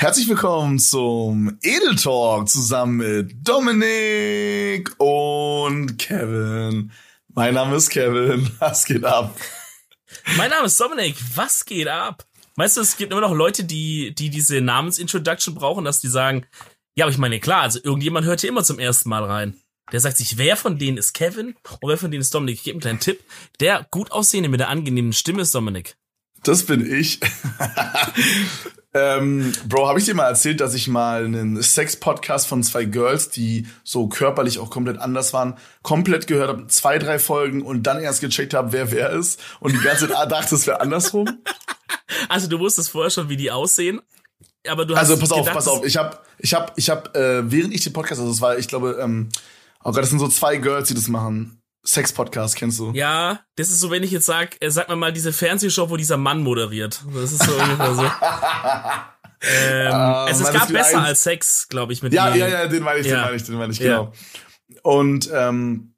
[0.00, 6.90] Herzlich willkommen zum Edel Talk zusammen mit Dominik und Kevin.
[7.34, 8.50] Mein Name ist Kevin.
[8.60, 9.38] Was geht ab?
[10.38, 11.16] Mein Name ist Dominik.
[11.34, 12.24] Was geht ab?
[12.56, 16.46] Weißt du, es gibt immer noch Leute, die, die diese Namensintroduction brauchen, dass die sagen,
[16.94, 19.60] ja, aber ich meine, klar, also irgendjemand hört hier immer zum ersten Mal rein.
[19.92, 22.54] Der sagt sich, wer von denen ist Kevin und wer von denen ist Dominik?
[22.54, 23.22] Ich gebe einen kleinen Tipp.
[23.60, 25.98] Der gut aussehende mit der angenehmen Stimme ist Dominik.
[26.42, 27.20] Das bin ich.
[28.92, 33.30] Ähm, Bro, habe ich dir mal erzählt, dass ich mal einen Sex-Podcast von zwei Girls,
[33.30, 38.00] die so körperlich auch komplett anders waren, komplett gehört habe, zwei, drei Folgen und dann
[38.00, 41.28] erst gecheckt habe, wer wer ist und die ganze Zeit dachte, es wäre andersrum?
[42.28, 44.00] Also du wusstest vorher schon, wie die aussehen,
[44.66, 45.84] aber du hast Also pass auf, gedacht, pass auf.
[45.84, 48.66] Ich habe, ich habe, ich habe, äh, während ich den Podcast, also das war, ich
[48.66, 49.28] glaube, ähm,
[49.84, 51.59] oh Gott, das sind so zwei Girls, die das machen.
[51.84, 52.92] Sex-Podcast, kennst du?
[52.92, 55.96] Ja, das ist so, wenn ich jetzt sag, äh, sag mir mal diese Fernsehshow, wo
[55.96, 57.02] dieser Mann moderiert.
[57.14, 58.02] Das ist so ungefähr so.
[59.42, 61.04] ähm, also es gab besser ein...
[61.04, 63.16] als Sex, glaube ich, mit Ja, ja, ja, den meine ich, ja.
[63.16, 64.12] den meine ich, den meine ich, genau.
[64.68, 64.80] Ja.
[64.82, 65.94] Und, ähm,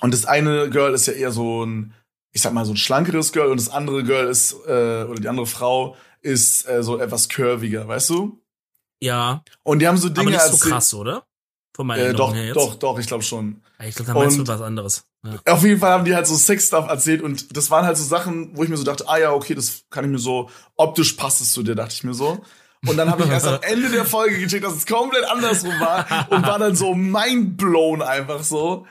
[0.00, 1.94] und das eine Girl ist ja eher so ein,
[2.32, 5.28] ich sag mal, so ein schlankeres Girl und das andere Girl ist, äh, oder die
[5.28, 8.42] andere Frau ist äh, so etwas curviger, weißt du?
[9.00, 9.44] Ja.
[9.62, 11.26] Und die haben so Dinge Aber nicht so krass, oder?
[11.74, 12.56] Von meiner äh, doch, her jetzt.
[12.56, 13.62] doch, doch, ich glaube schon.
[13.84, 15.04] Ich glaube, da meinst und du was anderes.
[15.24, 15.52] Ja.
[15.52, 18.56] Auf jeden Fall haben die halt so Sex-Stuff erzählt und das waren halt so Sachen,
[18.56, 21.40] wo ich mir so dachte, ah ja, okay, das kann ich mir so, optisch passt
[21.40, 22.42] es zu dir, dachte ich mir so.
[22.86, 26.26] Und dann habe ich erst am Ende der Folge gecheckt, dass es komplett andersrum war
[26.30, 28.86] und war dann so mindblown einfach so.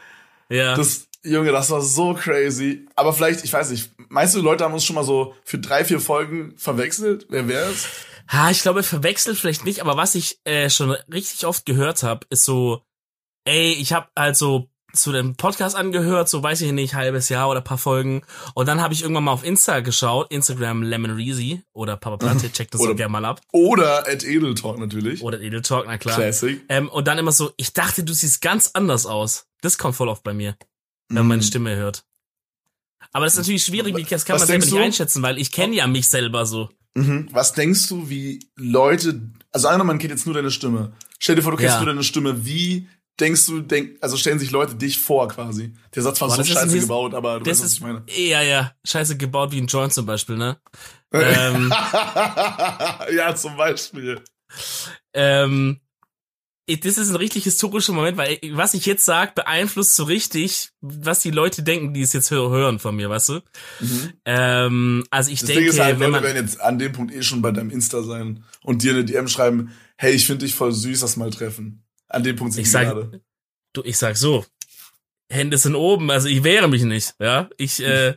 [0.48, 0.76] Ja.
[0.76, 2.86] Das, Junge, das war so crazy.
[2.96, 5.84] Aber vielleicht, ich weiß nicht, meinst du, Leute haben uns schon mal so für drei,
[5.84, 7.28] vier Folgen verwechselt?
[7.30, 7.88] Wer wäre es?
[8.30, 12.26] Ha, ich glaube, verwechselt vielleicht nicht, aber was ich äh, schon richtig oft gehört habe,
[12.30, 12.82] ist so,
[13.44, 17.61] ey, ich habe also zu dem Podcast angehört, so weiß ich nicht, halbes Jahr oder
[17.61, 18.23] paar Folgen.
[18.53, 22.52] Und dann habe ich irgendwann mal auf Insta geschaut, Instagram Lemon Reezy oder Papa Platte,
[22.53, 23.42] checkt das oder, so gerne mal ab.
[23.52, 25.22] Oder at Edeltalk natürlich.
[25.22, 26.16] Oder at Edeltalk, na klar.
[26.16, 26.62] Classic.
[26.69, 29.47] Ähm, und dann immer so, ich dachte, du siehst ganz anders aus.
[29.62, 30.56] Das kommt voll oft bei mir,
[31.09, 31.47] wenn man meine mhm.
[31.47, 32.03] Stimme hört.
[33.13, 35.75] Aber das ist natürlich schwierig, das kann Was man selber nicht einschätzen, weil ich kenne
[35.75, 36.69] ja mich selber so.
[36.94, 37.28] Mhm.
[37.31, 40.94] Was denkst du, wie Leute, also angenommen, man kennt jetzt nur deine Stimme.
[41.19, 41.80] Stell dir vor, du kennst ja.
[41.80, 42.46] nur deine Stimme.
[42.46, 42.88] Wie
[43.20, 45.74] denkst du, denk, also stellen sich Leute dich vor quasi.
[45.96, 48.04] Der Satz war Boah, so scheiße ist, gebaut, aber du weißt, was ich meine.
[48.08, 50.60] Ja, ja, scheiße gebaut wie ein Joint zum Beispiel, ne?
[51.14, 51.74] ähm,
[53.16, 54.22] ja, zum Beispiel.
[55.14, 55.82] Ähm,
[56.68, 61.20] das ist ein richtig historischer Moment, weil was ich jetzt sag, beeinflusst so richtig, was
[61.20, 63.34] die Leute denken, die es jetzt hören von mir, weißt du?
[63.80, 64.14] Mhm.
[64.26, 67.14] Ähm, also ich das denke, Ding ist halt, wenn Leute werden jetzt an dem Punkt
[67.14, 70.56] eh schon bei deinem Insta sein und dir eine DM schreiben, hey, ich finde dich
[70.56, 71.84] voll süß, das mal treffen.
[72.12, 73.22] An dem Punkt sind ich sag, gerade.
[73.74, 74.46] Du, ich sag so,
[75.30, 77.50] Hände sind oben, also ich wehre mich nicht, ja.
[77.58, 78.16] Ich, äh,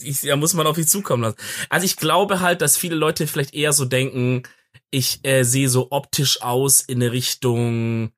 [0.00, 1.36] ich, ja, muss man auf mich zukommen lassen.
[1.68, 4.44] Also ich glaube halt, dass viele Leute vielleicht eher so denken,
[4.90, 8.12] ich äh, sehe so optisch aus in eine Richtung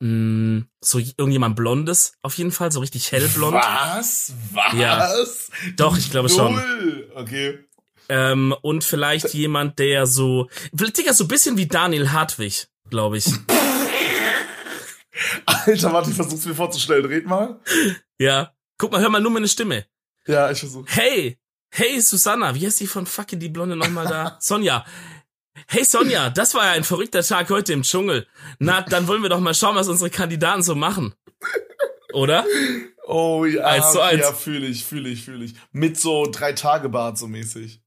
[0.00, 3.54] mh, mm, so irgendjemand Blondes, auf jeden Fall, so richtig hellblond.
[3.54, 4.34] Was?
[4.52, 4.74] Was?
[4.74, 5.10] Ja.
[5.76, 6.60] Doch, ich glaube schon.
[7.14, 7.58] Okay.
[8.08, 13.26] Ähm, und vielleicht jemand, der so, vielleicht Digga, so bisschen wie Daniel Hartwig, glaube ich.
[15.46, 17.04] Alter, warte, ich versuch's mir vorzustellen.
[17.04, 17.60] Red mal.
[18.18, 18.54] Ja.
[18.78, 19.86] Guck mal, hör mal nur meine Stimme.
[20.26, 20.84] Ja, ich versuch.
[20.88, 21.38] Hey,
[21.70, 24.38] hey Susanna, wie heißt die von fucking die Blonde nochmal da?
[24.40, 24.84] Sonja.
[25.68, 28.26] Hey Sonja, das war ja ein verrückter Tag heute im Dschungel.
[28.58, 31.14] Na, dann wollen wir doch mal schauen, was unsere Kandidaten so machen.
[32.12, 32.46] Oder?
[33.06, 34.20] Oh ja, eins zu eins.
[34.20, 35.54] ja, fühle ich, fühle ich, fühle ich.
[35.72, 37.81] Mit so drei Tage Bart so mäßig.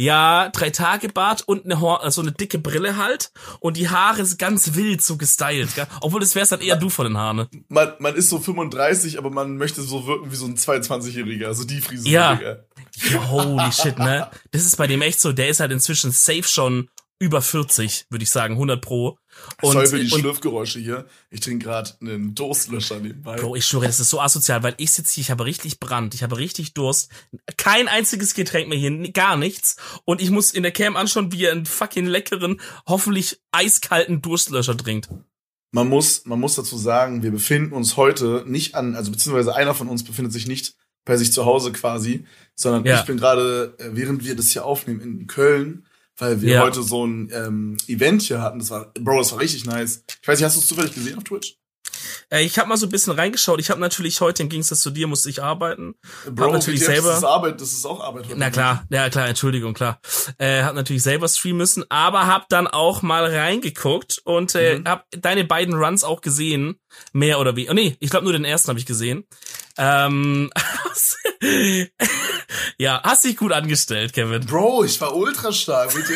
[0.00, 4.22] Ja, drei Tage Bart und eine so also eine dicke Brille halt und die Haare
[4.22, 5.86] ist ganz wild so gestylt, gell?
[6.00, 7.36] obwohl das wär's dann eher du von den Haaren.
[7.36, 7.48] Ne?
[7.68, 11.64] Man, man ist so 35, aber man möchte so wirken wie so ein 22-Jähriger, also
[11.64, 12.10] die Frisur.
[12.10, 12.40] Ja.
[13.28, 14.30] Holy shit, ne?
[14.52, 16.88] Das ist bei dem echt so, der ist halt inzwischen safe schon
[17.20, 19.18] über 40, würde ich sagen, 100 pro.
[19.60, 21.06] Und, Sorry für die und, Schlürfgeräusche hier.
[21.30, 23.36] Ich trinke gerade einen Durstlöscher nebenbei.
[23.36, 26.14] Bro, ich schwöre, das ist so asozial, weil ich sitze hier, ich habe richtig Brand,
[26.14, 27.10] ich habe richtig Durst.
[27.58, 29.76] Kein einziges Getränk mehr hier, gar nichts.
[30.06, 34.76] Und ich muss in der Cam anschauen, wie er einen fucking leckeren, hoffentlich eiskalten Durstlöscher
[34.76, 35.10] trinkt.
[35.72, 39.74] Man muss, man muss dazu sagen, wir befinden uns heute nicht an, also beziehungsweise einer
[39.74, 40.74] von uns befindet sich nicht
[41.04, 42.24] bei sich zu Hause quasi,
[42.54, 42.98] sondern ja.
[42.98, 45.86] ich bin gerade, äh, während wir das hier aufnehmen, in Köln
[46.20, 46.62] weil wir ja.
[46.62, 48.58] heute so ein ähm, Event hier hatten.
[48.58, 50.04] Das war, Bro, das war richtig nice.
[50.20, 51.56] Ich weiß nicht, hast du es zufällig gesehen auf Twitch?
[52.30, 53.60] Äh, ich habe mal so ein bisschen reingeschaut.
[53.60, 55.94] Ich habe natürlich heute im Gegensatz zu dir musste ich arbeiten.
[56.30, 57.08] Bro, hab natürlich selber.
[57.08, 58.26] Das ist Arbeit, das ist auch Arbeit.
[58.26, 60.00] Heute Na klar, ja klar, Entschuldigung, klar.
[60.38, 64.84] Äh, hab natürlich selber streamen müssen, aber hab dann auch mal reingeguckt und äh, mhm.
[64.86, 66.78] hab deine beiden Runs auch gesehen,
[67.12, 67.68] mehr oder wie.
[67.68, 69.24] Oh nee, ich glaube nur den ersten habe ich gesehen.
[69.76, 70.50] Ähm,
[72.78, 74.44] ja, hast dich gut angestellt, Kevin.
[74.46, 76.14] Bro, ich war ultra stark, bitte.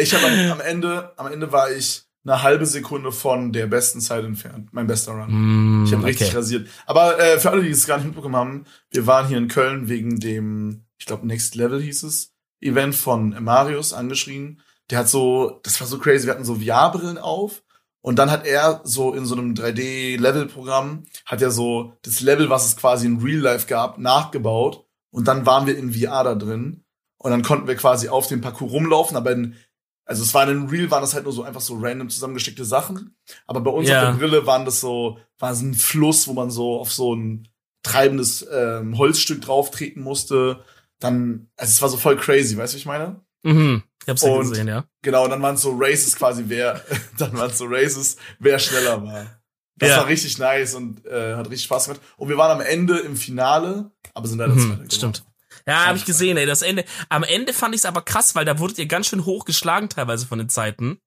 [0.00, 4.24] Ich habe am, Ende, am Ende war ich eine halbe Sekunde von der besten Zeit
[4.24, 4.70] entfernt.
[4.72, 5.82] Mein bester Run.
[5.82, 6.36] Mm, ich habe richtig okay.
[6.36, 6.68] rasiert.
[6.86, 9.88] Aber äh, für alle, die es gar nicht mitbekommen haben, wir waren hier in Köln
[9.88, 14.60] wegen dem, ich glaube, Next Level hieß es, Event von Marius angeschrien.
[14.90, 17.62] Der hat so, das war so crazy, wir hatten so VR-Brillen auf
[18.00, 22.66] und dann hat er so in so einem 3D-Level-Programm, hat er so das Level, was
[22.66, 24.85] es quasi in Real Life gab, nachgebaut
[25.16, 26.84] und dann waren wir in VR da drin
[27.16, 29.56] und dann konnten wir quasi auf dem Parcours rumlaufen, aber in
[30.04, 33.16] also es war in Real, waren das halt nur so einfach so random zusammengesteckte Sachen.
[33.48, 34.02] Aber bei uns ja.
[34.02, 37.12] auf der Brille waren das so, war so ein Fluss, wo man so auf so
[37.14, 37.48] ein
[37.82, 40.62] treibendes ähm, Holzstück drauf treten musste.
[41.00, 43.20] Dann, also es war so voll crazy, weißt du, ich meine?
[43.42, 43.82] Mhm.
[44.02, 44.84] Ich hab's ja gesehen, ja.
[45.02, 46.84] Genau, und dann waren es so Races quasi, wer,
[47.18, 49.40] dann waren es so Races, wer schneller war.
[49.78, 49.96] Das ja.
[49.98, 52.00] war richtig nice und äh, hat richtig Spaß gemacht.
[52.16, 55.24] Und wir waren am Ende im Finale, aber sind leider mhm, Zweiter Stimmt.
[55.66, 56.46] Ja, habe ich gesehen, ey.
[56.46, 56.84] Das Ende.
[57.08, 60.26] Am Ende fand ich es aber krass, weil da wurdet ihr ganz schön hochgeschlagen teilweise
[60.26, 61.00] von den Zeiten.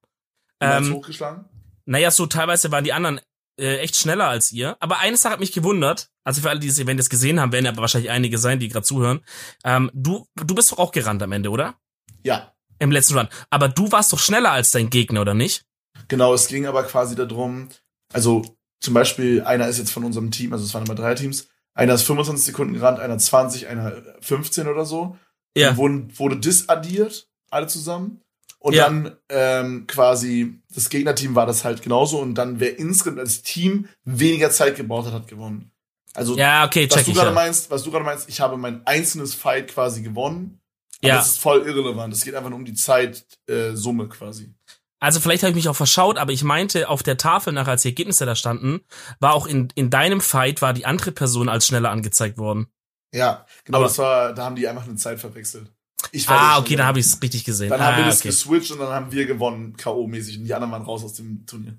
[0.60, 1.46] Ähm, hochgeschlagen?
[1.86, 3.22] Naja, so teilweise waren die anderen
[3.60, 4.78] äh, echt schneller als ihr.
[4.80, 6.10] Aber eine Sache hat mich gewundert.
[6.24, 8.60] Also für alle, die das Event jetzt gesehen haben, werden ja aber wahrscheinlich einige sein,
[8.60, 9.22] die gerade zuhören.
[9.64, 11.76] Ähm, du, du bist doch auch gerannt am Ende, oder?
[12.24, 12.54] Ja.
[12.80, 13.28] Im letzten Run.
[13.50, 15.66] Aber du warst doch schneller als dein Gegner, oder nicht?
[16.08, 17.70] Genau, es ging aber quasi darum,
[18.14, 18.44] also
[18.80, 21.50] zum Beispiel einer ist jetzt von unserem Team, also es waren immer drei Teams,
[21.80, 25.18] einer ist 25 Sekunden gerannt, einer 20, einer 15 oder so.
[25.56, 25.78] Ja.
[25.78, 28.22] Wurden, wurde disaddiert, alle zusammen.
[28.60, 28.86] Und ja.
[28.86, 32.20] dann ähm, quasi das Gegnerteam war das halt genauso.
[32.20, 35.72] Und dann, wer insgesamt als Team weniger Zeit gebraucht hat, hat gewonnen.
[36.14, 37.34] Also, ja, okay, was du gerade ja.
[37.34, 40.60] meinst, was du gerade meinst, ich habe mein einzelnes Fight quasi gewonnen.
[41.02, 41.16] Ja.
[41.16, 42.14] das ist voll irrelevant.
[42.14, 44.54] Es geht einfach nur um die Zeitsumme äh, quasi.
[45.00, 47.84] Also vielleicht habe ich mich auch verschaut, aber ich meinte, auf der Tafel nachher, als
[47.84, 48.82] die Ergebnisse da standen,
[49.20, 52.68] war auch in, in deinem Fight, war die andere Person als schneller angezeigt worden.
[53.14, 55.72] Ja, genau, aber das war, da haben die einfach eine Zeit verwechselt.
[56.12, 57.70] Ich war ah, okay, da habe ich es richtig gesehen.
[57.70, 58.30] Dann ah, haben wir das okay.
[58.30, 61.78] geswitcht und dann haben wir gewonnen, K.O.-mäßig, und die anderen waren raus aus dem Turnier.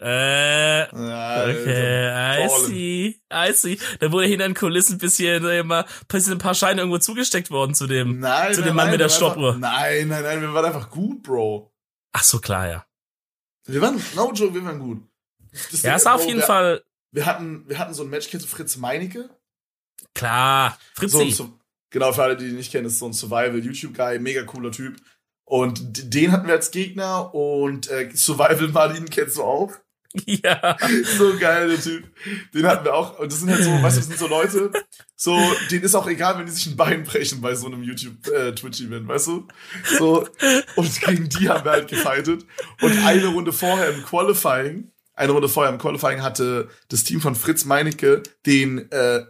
[0.00, 3.78] Äh, okay, I see, I see.
[4.00, 7.86] Da wurde hinter den Kulissen ein bisschen, immer, ein paar Scheine irgendwo zugesteckt worden zu
[7.86, 9.56] dem, nein, zu dem nein, Mann nein, mit der Stoppuhr.
[9.58, 11.71] Nein, nein, nein, wir waren einfach gut, Bro.
[12.12, 12.86] Ach so, klar, ja.
[13.64, 15.02] Wir waren, no joke, wir waren gut.
[15.70, 16.84] Das ja, ist auf jeden wir, Fall.
[17.12, 19.30] Wir hatten, wir hatten so ein Match, kennst du Fritz Meinecke?
[20.14, 21.30] Klar, Fritzi.
[21.30, 21.58] So,
[21.90, 25.00] genau, für alle, die ihn nicht kennen, ist so ein Survival-YouTube-Guy, mega cooler Typ.
[25.44, 29.72] Und den hatten wir als Gegner und äh, Survival Marlin kennst du auch.
[30.26, 30.76] Ja.
[31.18, 32.04] So geil, der Typ.
[32.54, 33.18] Den hatten wir auch.
[33.18, 34.70] Und das sind halt so, weißt du, das sind so Leute,
[35.16, 35.38] so,
[35.70, 39.08] denen ist auch egal, wenn die sich ein Bein brechen bei so einem YouTube-Twitch-Event, äh,
[39.08, 39.48] weißt du?
[39.98, 40.26] So,
[40.76, 42.44] und gegen die haben wir halt gefightet.
[42.80, 47.34] Und eine Runde vorher im Qualifying, eine Runde vorher im Qualifying hatte das Team von
[47.34, 49.24] Fritz Meinecke den, äh,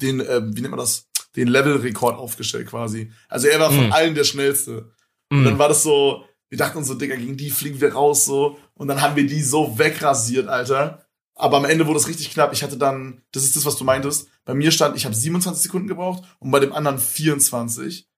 [0.00, 1.08] den, äh, wie nennt man das?
[1.36, 3.10] Den Level-Rekord aufgestellt quasi.
[3.28, 3.92] Also er war von mm.
[3.92, 4.92] allen der schnellste.
[5.30, 5.44] Und mm.
[5.44, 6.24] dann war das so,
[6.54, 8.56] wir dachten uns so, Digga, gegen die fliegen wir raus so.
[8.74, 11.04] Und dann haben wir die so wegrasiert, Alter.
[11.34, 12.52] Aber am Ende wurde es richtig knapp.
[12.52, 14.28] Ich hatte dann, das ist das, was du meintest.
[14.44, 18.08] Bei mir stand, ich habe 27 Sekunden gebraucht und bei dem anderen 24.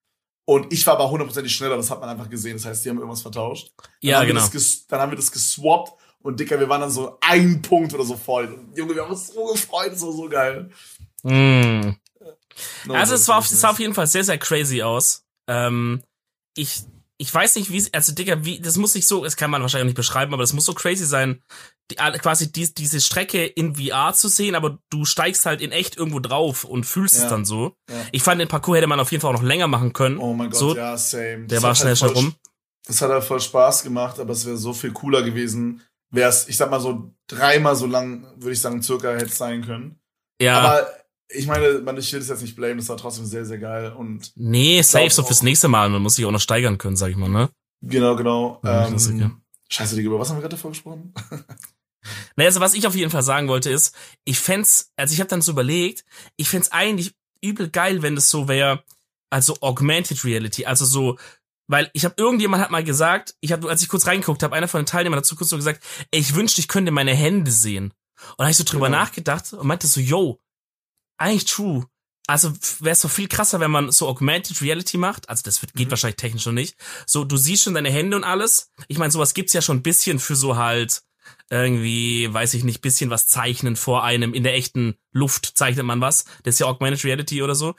[0.44, 2.58] Und ich war aber hundertprozentig schneller, das hat man einfach gesehen.
[2.58, 3.72] Das heißt, die haben irgendwas vertauscht.
[3.78, 4.46] Dann ja, genau.
[4.88, 8.18] dann haben wir das geswappt und Dicker, wir waren dann so ein Punkt oder so
[8.18, 8.52] voll.
[8.52, 10.70] Und, Junge, wir haben uns so gefreut, das war so geil.
[11.22, 11.96] Mm.
[12.84, 15.24] No, also es war auf, es sah auf jeden Fall sehr, sehr crazy aus.
[15.48, 16.02] Ähm,
[16.54, 16.82] ich
[17.18, 19.86] ich weiß nicht, wie, also Digga, wie, das muss nicht so, das kann man wahrscheinlich
[19.86, 21.42] nicht beschreiben, aber das muss so crazy sein,
[21.90, 25.96] die, quasi die, diese Strecke in VR zu sehen, aber du steigst halt in echt
[25.96, 27.24] irgendwo drauf und fühlst ja.
[27.24, 27.74] es dann so.
[27.88, 27.96] Ja.
[28.12, 30.18] Ich fand, den Parcours hätte man auf jeden Fall auch noch länger machen können.
[30.18, 31.46] Oh mein Gott, so, ja, same.
[31.46, 32.34] Der das war schnell, halt schnell rum.
[32.86, 36.48] Das hat halt voll Spaß gemacht, aber es wäre so viel cooler gewesen, wäre es,
[36.48, 39.98] ich sag mal so dreimal so lang, würde ich sagen, circa hätte es sein können.
[40.40, 40.60] Ja.
[40.60, 40.86] Aber
[41.28, 43.92] ich meine, man, ich will das jetzt nicht blamen, das war trotzdem sehr, sehr geil
[43.92, 44.32] und.
[44.36, 45.88] Nee, safe so fürs nächste Mal.
[45.88, 47.50] Man muss sich auch noch steigern können, sag ich mal, ne?
[47.82, 48.60] Genau, genau.
[48.64, 51.12] Ja, ähm, scheiße, Digga, über was haben wir gerade davor gesprochen?
[52.36, 55.28] naja, also was ich auf jeden Fall sagen wollte ist, ich fänd's, also ich habe
[55.28, 56.04] dann so überlegt,
[56.36, 58.82] ich fänd's eigentlich übel geil, wenn das so wäre,
[59.30, 61.18] also Augmented Reality, also so,
[61.68, 64.68] weil ich habe irgendjemand hat mal gesagt, ich habe, als ich kurz reingeguckt habe, einer
[64.68, 67.92] von den Teilnehmern dazu kurz so gesagt, ey, ich wünschte, ich könnte meine Hände sehen.
[68.30, 68.98] Und da hab ich so drüber genau.
[68.98, 70.40] nachgedacht und meinte so, yo,
[71.18, 71.86] eigentlich true.
[72.26, 75.28] Also wäre es doch viel krasser, wenn man so Augmented Reality macht.
[75.28, 75.90] Also das wird, geht mhm.
[75.92, 76.76] wahrscheinlich technisch schon nicht.
[77.06, 78.72] So, du siehst schon deine Hände und alles.
[78.88, 81.02] Ich meine, sowas gibt's ja schon ein bisschen für so halt
[81.50, 84.34] irgendwie, weiß ich nicht, bisschen was zeichnen vor einem.
[84.34, 86.24] In der echten Luft zeichnet man was.
[86.42, 87.74] Das ist ja Augmented Reality oder so.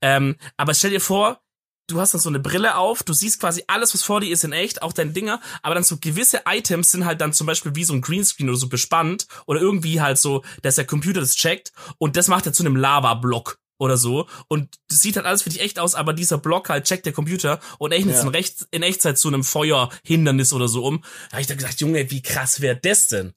[0.00, 1.40] Ähm, aber stell dir vor,
[1.88, 4.44] du hast dann so eine Brille auf, du siehst quasi alles, was vor dir ist
[4.44, 7.74] in echt, auch deine Dinger, aber dann so gewisse Items sind halt dann zum Beispiel
[7.74, 11.34] wie so ein Greenscreen oder so bespannt oder irgendwie halt so, dass der Computer das
[11.34, 15.42] checkt und das macht er zu einem Lava-Block oder so und das sieht halt alles
[15.42, 18.22] für dich echt aus, aber dieser Block halt checkt der Computer und rechnet Ja.
[18.22, 21.02] in, Recht, in Echtzeit zu einem Feuerhindernis oder so um.
[21.28, 23.32] Da habe ich dann gesagt, Junge, wie krass wäre das denn?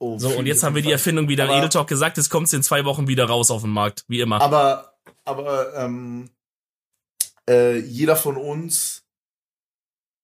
[0.00, 0.90] Oh, So, und jetzt haben wir die.
[0.90, 3.62] Erfindung wieder Aber- Edel Talk gesagt, jetzt kommt sie in zwei Wochen wieder raus auf
[3.62, 4.40] den Markt, wie immer.
[4.40, 6.28] Aber, aber ähm,
[7.48, 9.02] äh, jeder von uns.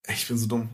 [0.09, 0.71] Ich bin so dumm.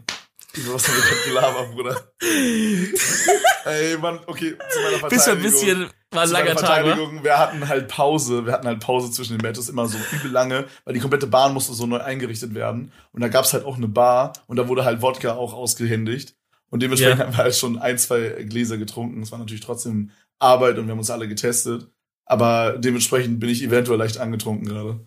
[0.57, 2.13] Was wir gerade gelabert, Bruder?
[3.65, 5.09] Ey, Mann, okay, zu meiner Verteidigung.
[5.09, 6.85] Bist ein bisschen, war ein langer Tag?
[6.85, 10.31] Verteidigung, wir hatten halt Pause, wir hatten halt Pause zwischen den Matches immer so übel
[10.31, 12.93] lange, weil die komplette Bahn musste so neu eingerichtet werden.
[13.11, 16.37] Und da gab's halt auch eine Bar und da wurde halt Wodka auch ausgehändigt.
[16.71, 17.27] Und dementsprechend Ja.
[17.27, 19.23] haben wir halt schon ein, zwei Gläser getrunken.
[19.23, 21.89] Es war natürlich trotzdem Arbeit und wir haben uns alle getestet.
[22.27, 25.01] Aber dementsprechend bin ich eventuell leicht angetrunken gerade.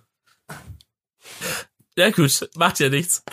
[1.98, 3.24] Ja gut, macht ja nichts.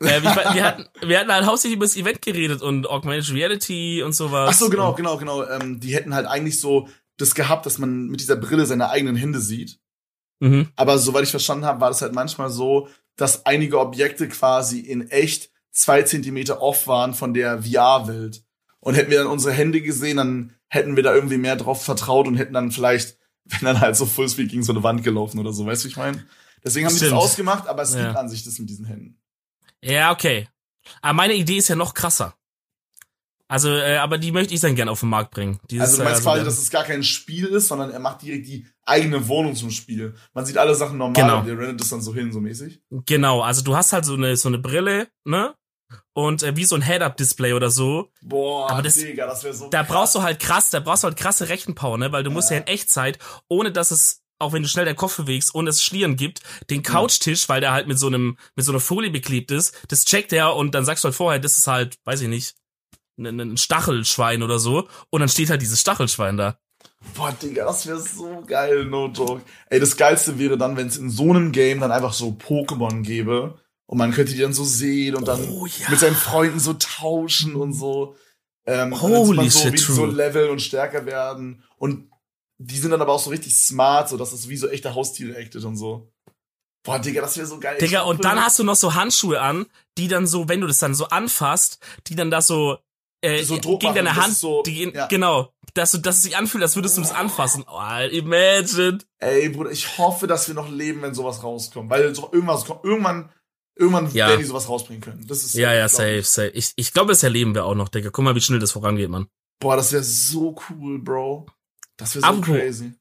[0.00, 4.02] Äh, ich, wir, hatten, wir hatten halt hauptsächlich über das Event geredet und Augmented Reality
[4.02, 4.48] und sowas.
[4.50, 5.46] Ach so, genau, genau, genau.
[5.46, 9.16] Ähm, die hätten halt eigentlich so das gehabt, dass man mit dieser Brille seine eigenen
[9.16, 9.78] Hände sieht.
[10.40, 10.68] Mhm.
[10.74, 15.10] Aber soweit ich verstanden habe, war das halt manchmal so, dass einige Objekte quasi in
[15.10, 18.42] echt zwei Zentimeter off waren von der VR-Welt.
[18.80, 22.26] Und hätten wir dann unsere Hände gesehen, dann hätten wir da irgendwie mehr drauf vertraut
[22.26, 25.52] und hätten dann vielleicht, wenn dann halt so Fullspeed gegen so eine Wand gelaufen oder
[25.52, 26.24] so, weißt du, wie ich meine?
[26.64, 27.20] Deswegen haben die das Stimmt.
[27.20, 28.06] ausgemacht, aber es Ja.
[28.06, 29.20] gibt an sich das mit diesen Händen.
[29.82, 30.48] Ja, okay.
[31.02, 32.34] Aber meine Idee ist ja noch krasser.
[33.46, 35.60] Also, äh, aber die möchte ich dann gerne auf den Markt bringen.
[35.70, 38.22] Dieses, Also du meinst äh, quasi, dass es gar kein Spiel ist, sondern er macht
[38.22, 40.14] direkt die eigene Wohnung zum Spiel.
[40.32, 41.40] Man sieht alle Sachen normal Genau.
[41.40, 42.80] und der rennt das dann so hin, so mäßig.
[43.06, 45.54] Genau, also du hast halt so eine, so eine Brille, ne?
[46.14, 48.10] Und äh, wie so ein Head-Up-Display oder so.
[48.22, 49.88] Boah, Aber das- Digga, das wäre so Da krass.
[49.88, 52.10] brauchst du halt krass, da brauchst du halt krasse Rechenpower, ne?
[52.12, 53.18] Weil du musst ja in Echtzeit,
[53.48, 56.82] ohne dass es, auch wenn du schnell deinen Kopf bewegst, dass es Schlieren gibt, den
[56.82, 60.32] Couchtisch, weil der halt mit so einem, mit so einer Folie beklebt ist, das checkt
[60.32, 62.54] er und dann sagst du halt vorher, das ist halt, weiß ich nicht,
[63.18, 64.88] ein, ein Stachelschwein oder so.
[65.10, 66.58] Und dann steht halt dieses Stachelschwein da.
[67.14, 69.42] Boah, Digga, das wäre so geil, no joke.
[69.68, 73.02] Ey, das Geilste wäre dann, wenn es in so einem Game dann einfach so Pokémon
[73.02, 75.90] gäbe und man könnte die dann so sehen und dann Oh, ja.
[75.90, 78.16] mit seinen Freunden so tauschen und so.
[78.66, 81.62] Ähm, und dann Holy man so, shit, wie so leveln und stärker werden.
[81.76, 82.10] Und
[82.58, 85.38] die sind dann aber auch so richtig smart, so dass es wie so echte Haustiere
[85.38, 86.10] actet und so.
[86.84, 87.78] Boah, Digga, das wäre so geil.
[87.80, 90.78] Digga, und dann hast du noch so Handschuhe an, die dann so, wenn du das
[90.78, 92.76] dann so anfasst, die dann da so,
[93.22, 95.06] äh, So Druck gegen machen, deine Hand, so- die, gehen- ja.
[95.06, 97.64] genau, dass du, dass es sich anfühlt, als würdest du das anfassen.
[97.66, 97.80] Oh,
[98.10, 98.98] imagine.
[99.18, 101.88] Ey, Bruder, ich hoffe, dass wir noch leben, wenn sowas rauskommt.
[101.88, 103.30] Weil so irgendwas kommt, irgendwann,
[103.76, 104.28] irgendwann Ja.
[104.28, 105.26] werden die sowas rausbringen können.
[105.26, 106.48] Das ist Ja, ja, safe, safe.
[106.50, 108.10] Ich, ich glaube, das erleben wir auch noch, Digga.
[108.10, 109.26] Guck mal, wie schnell das vorangeht, Mann.
[109.58, 111.46] Boah, das wäre so cool, Bro.
[111.96, 112.92] Das wäre so Apropos- crazy.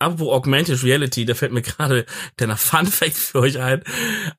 [0.00, 2.04] Apropos Augmented Reality, da fällt mir gerade
[2.38, 3.82] der Fun Fact für euch ein.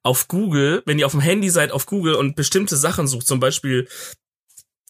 [0.03, 3.39] Auf Google, wenn ihr auf dem Handy seid, auf Google und bestimmte Sachen sucht, zum
[3.39, 3.87] Beispiel,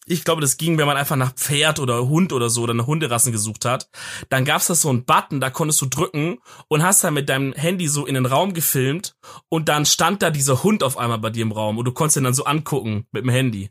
[0.07, 2.86] ich glaube, das ging, wenn man einfach nach Pferd oder Hund oder so oder eine
[2.88, 3.89] Hunderassen gesucht hat,
[4.29, 7.53] dann gab's da so einen Button, da konntest du drücken und hast dann mit deinem
[7.53, 9.15] Handy so in den Raum gefilmt
[9.50, 12.17] und dann stand da dieser Hund auf einmal bei dir im Raum und du konntest
[12.17, 13.69] ihn dann so angucken mit dem Handy.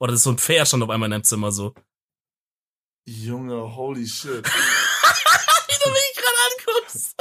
[0.00, 1.74] Oder das ist so ein Pferd stand auf einmal in deinem Zimmer so.
[3.08, 4.46] Junge, holy shit.
[5.66, 6.36] Wie du mich gerade
[6.76, 7.16] anguckst.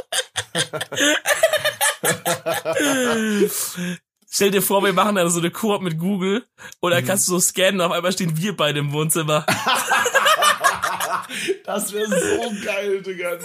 [4.29, 6.45] Stell dir vor, wir machen dann so eine Koop mit Google
[6.81, 9.45] und dann kannst du so scannen auf einmal stehen wir beide im Wohnzimmer.
[11.63, 13.37] das wäre so geil, Digga.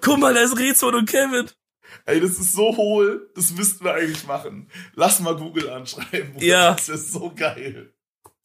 [0.00, 1.48] Guck mal, da ist Rezon und Kevin.
[2.04, 3.30] Ey, das ist so hohl.
[3.36, 4.68] Das müssten wir eigentlich machen.
[4.94, 6.32] Lass mal Google anschreiben.
[6.32, 6.44] Bruder.
[6.44, 6.72] Ja.
[6.72, 7.92] Das wäre so geil.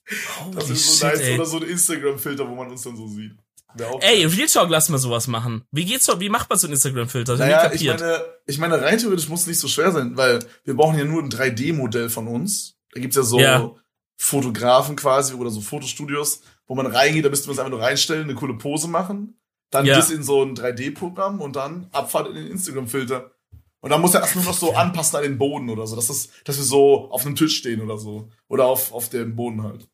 [0.07, 1.27] Das Holy ist so shit, nice.
[1.27, 1.35] ey.
[1.35, 3.33] Oder so ein Instagram-Filter, wo man uns dann so sieht.
[4.01, 4.25] Ey.
[4.25, 5.63] Real Talk, lass mal sowas machen.
[5.71, 6.19] Wie geht's doch?
[6.19, 7.37] Wie macht man so einen Instagram-Filter?
[7.37, 10.75] Naja, ich meine, ich meine, rein theoretisch muss es nicht so schwer sein, weil wir
[10.75, 12.75] brauchen ja nur ein 3D-Modell von uns.
[12.93, 13.71] Da gibt's ja so Ja.
[14.17, 18.25] Fotografen quasi oder so Fotostudios, wo man reingeht, da müsste man es einfach nur reinstellen,
[18.25, 19.39] eine coole Pose machen,
[19.71, 19.95] dann Ja.
[19.95, 23.31] das in so ein 3D-Programm und dann Abfahrt in den Instagram-Filter.
[23.81, 26.07] Und dann muss er erst nur noch so anpassen an den Boden oder so, dass,
[26.07, 28.29] das, dass wir so auf einem Tisch stehen oder so.
[28.47, 29.89] Oder auf, auf dem Boden halt.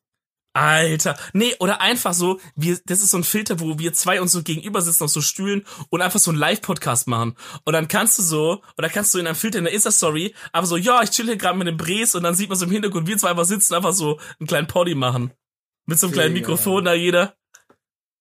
[0.58, 1.15] Alter.
[1.34, 4.41] Nee, oder einfach so, wir, das ist so ein Filter, wo wir zwei uns so
[4.41, 7.36] gegenüber sitzen auf so Stühlen und einfach so einen Live-Podcast machen.
[7.63, 10.65] Und dann kannst du so, oder kannst du in einem Filter in der Insta-Story, aber
[10.65, 12.72] so, ja, ich chill hier gerade mit dem Bres und dann sieht man so im
[12.72, 15.32] Hintergrund, wir zwei einfach sitzen, einfach so einen kleinen Poddy machen.
[15.86, 16.34] Mit so einem kleinen.
[16.34, 17.36] Mikrofon da jeder.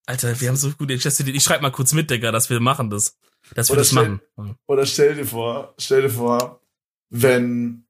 [0.04, 1.28] Alter, wir haben so gute Chesty.
[1.30, 3.16] Ich schreib mal kurz mit, Digga, dass wir machen das.
[3.54, 4.56] Das stell- machen.
[4.66, 6.60] Oder stell dir vor, stell dir vor,
[7.10, 7.86] wenn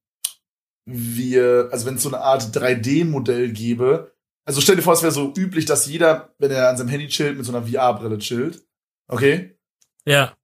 [0.84, 4.12] wir, also wenn es so eine Art 3D-Modell gäbe,
[4.44, 7.08] also stell dir vor, es wäre so üblich, dass jeder, wenn er an seinem Handy
[7.08, 8.64] chillt, mit so einer VR-Brille chillt.
[9.08, 9.56] Okay?
[10.04, 10.36] Ja.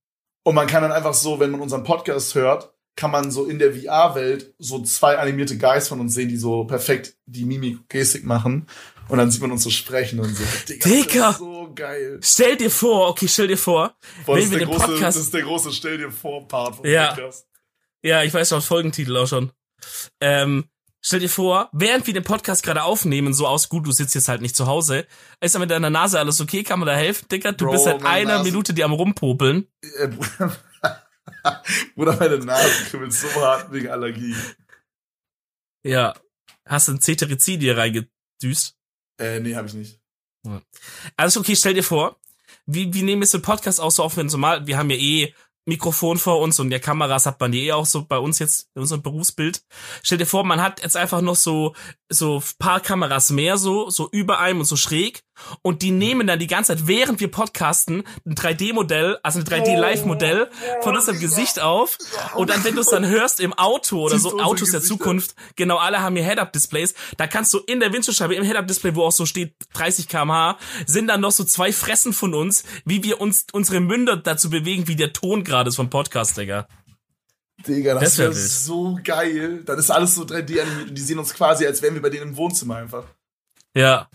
[0.45, 3.59] Und man kann dann einfach so, wenn man unseren Podcast hört, kann man so in
[3.59, 8.67] der VR-Welt so zwei animierte Guys von uns sehen, die so perfekt die Mimik-Gestik machen.
[9.13, 10.43] Und dann sieht man uns so sprechen und so.
[10.89, 11.33] Digga!
[11.35, 12.19] So geil.
[12.23, 14.87] Stell dir vor, okay, stell dir vor, Boah, das, wenn ist wir der den große,
[14.87, 15.17] Podcast.
[15.19, 17.09] das ist der große Stell dir vor Part vom Ja.
[17.09, 17.47] Podcast.
[18.03, 19.53] Ja, ich weiß schon, Folgentitel auch schon.
[20.21, 20.65] Ähm,
[21.03, 24.29] stell dir vor, während wir den Podcast gerade aufnehmen, so aus, gut, du sitzt jetzt
[24.29, 25.07] halt nicht zu Hause,
[25.43, 26.63] ist da mit deiner Nase alles okay?
[26.63, 27.53] Kann man da helfen, Dicker?
[27.53, 29.69] Du Bro, bist seit einer Nase- Minute die am rumpopeln.
[29.99, 30.57] Äh, Bruder,
[31.97, 34.35] Bruder, meine Nase kribbelt so hart wegen Allergie.
[35.85, 36.15] Ja.
[36.65, 38.77] Hast du ein Cetirizid dir reingedüst?
[39.19, 40.01] Äh, nee, hab ich nicht.
[41.17, 42.19] Also okay, stell dir vor,
[42.67, 44.91] wie, wie nehmen wir so einen Podcast auch so auf, wenn so mal, wir haben
[44.91, 48.19] ja eh Mikrofon vor uns und der Kameras hat man die eh auch so bei
[48.19, 49.65] uns jetzt in unserem Berufsbild.
[50.03, 51.75] Stell dir vor, man hat jetzt einfach noch so
[52.13, 55.23] so paar Kameras mehr so so über einem und so schräg
[55.63, 59.77] und die nehmen dann die ganze Zeit während wir podcasten ein 3D-Modell, also ein 3D
[59.79, 60.51] Live-Modell
[60.83, 61.99] von unserem Gesicht auf
[62.35, 64.81] und dann wenn du es dann hörst im Auto oder so Autos der?
[64.83, 69.05] Zukunft, genau alle haben hier Head-Up-Displays, da kannst du in der Windschutzscheibe im Head-Up-Display, wo
[69.05, 73.21] auch so steht 30 km/h, sind dann noch so zwei Fressen von uns, wie wir
[73.21, 76.67] uns unsere Münder dazu bewegen, wie der Ton gerade ist vom Podcast, Digga.
[77.67, 79.63] Digga, das, Das wär wäre so geil.
[79.65, 82.11] Dann ist alles so 3D animiert und die sehen uns quasi, als wären wir bei
[82.11, 83.05] denen im Wohnzimmer einfach.
[83.75, 84.09] Ja.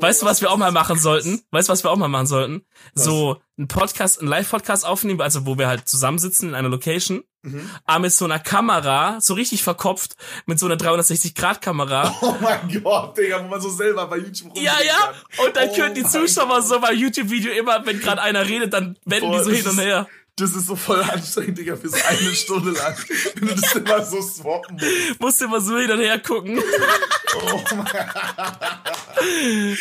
[0.00, 1.42] Weißt du, was wir auch mal machen sollten?
[1.50, 2.64] Weißt du, was wir auch mal machen sollten?
[2.94, 7.70] So ein Podcast, ein Live-Podcast aufnehmen, also wo wir halt zusammensitzen in einer Location, Mhm.
[7.84, 12.14] aber mit so einer Kamera, so richtig verkopft, mit so einer 360-Grad-Kamera.
[12.22, 14.94] Oh mein Gott, Digga, wo man so selber bei YouTube Ja, ja.
[15.36, 15.46] kann.
[15.46, 16.66] Und dann Oh können die Zuschauer Gott.
[16.66, 19.72] so beim YouTube-Video immer, wenn gerade einer redet, dann wenden Boah, die so hin und
[19.72, 20.06] ist- her.
[20.38, 22.96] Das ist so voll anstrengend, Digga, für so eine Stunde lang.
[23.34, 25.20] Wenn du das immer so swappen musst.
[25.20, 26.62] Musst immer so hin und her gucken.
[27.34, 27.86] Oh mein,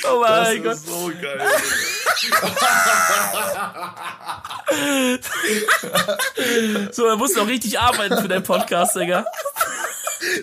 [0.10, 0.74] Oh das mein Gott.
[0.74, 1.42] ist so geil.
[6.92, 9.26] So, er muss noch richtig arbeiten für deinen Podcast, Digga.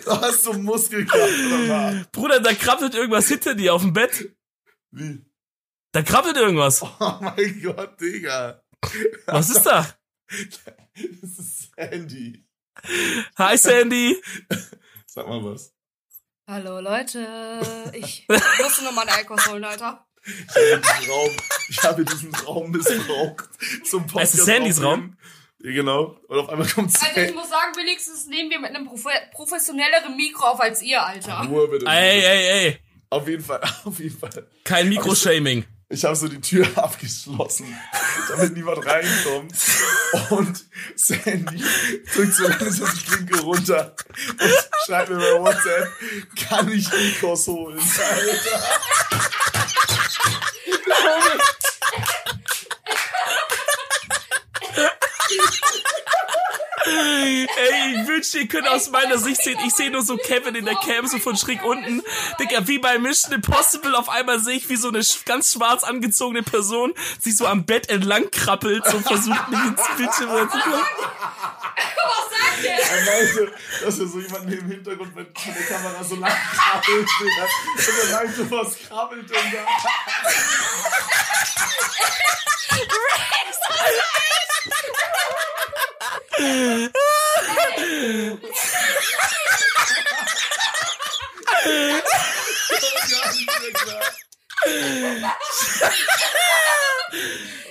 [0.06, 2.06] Da hast du Muskelkraft oder was?
[2.12, 4.30] Bruder, da krabbelt irgendwas hinter dir auf dem Bett.
[4.92, 5.20] Wie?
[5.92, 6.82] Da krabbelt irgendwas.
[6.82, 8.62] Oh mein Gott, Digga.
[9.26, 9.86] Was ist da?
[10.28, 12.44] Das ist Sandy.
[13.38, 14.16] Hi, Sandy.
[15.06, 15.72] Sag mal was.
[16.46, 18.26] Hallo Leute, ich
[18.62, 20.06] musste nur mal einen Eikos holen, Alter.
[20.26, 21.30] Ich habe diesen Raum,
[21.68, 23.48] ich habe diesen Raum missbraucht
[23.84, 24.34] zum Podcast.
[24.34, 24.78] Es ist Sandys.
[24.78, 25.08] Ja,
[25.60, 26.18] genau.
[26.28, 27.32] Und auf einmal kommt Also ich Sandy.
[27.32, 31.46] muss sagen, wenigstens nehmen wir mit einem profe professionelleren Mikro auf als ihr, Alter.
[31.48, 31.86] Ruhe bitte.
[31.86, 32.78] Ey, ey, ey.
[33.08, 34.46] Auf jeden Fall, auf jeden Fall.
[34.64, 35.64] Kein Mikroshaming.
[35.94, 37.66] Ich habe so die Tür abgeschlossen,
[38.28, 39.54] damit niemand reinkommt.
[40.30, 40.64] Und
[40.96, 41.62] Sandy
[42.12, 43.94] drückt so langsam die Klinke runter
[44.28, 44.52] und
[44.86, 45.88] schreibt mir bei WhatsApp,
[46.48, 47.78] kann ich Nikos holen?
[51.04, 51.53] Alter.
[56.86, 57.46] Ey,
[57.94, 59.58] ich wünschte, ihr könnt aus meiner Sicht sehen.
[59.66, 62.02] Ich sehe nur so Kevin in der Cam, so von schräg unten.
[62.38, 63.94] Digga, wie bei Mission Impossible.
[63.94, 67.88] Auf einmal sehe ich, wie so eine ganz schwarz angezogene Person sich so am Bett
[67.88, 70.80] entlang krabbelt, so versucht, mich ins Bildschirm reinzukommen.
[70.80, 72.78] Was sagt der?
[72.78, 77.08] Er meinte, dass er so jemanden im Hintergrund mit von der Kamera so lang krabbelt.
[77.20, 79.58] Und er meinte, was krabbelt denn da?
[79.58, 79.94] Mehr klar.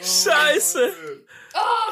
[0.01, 0.93] Scheiße.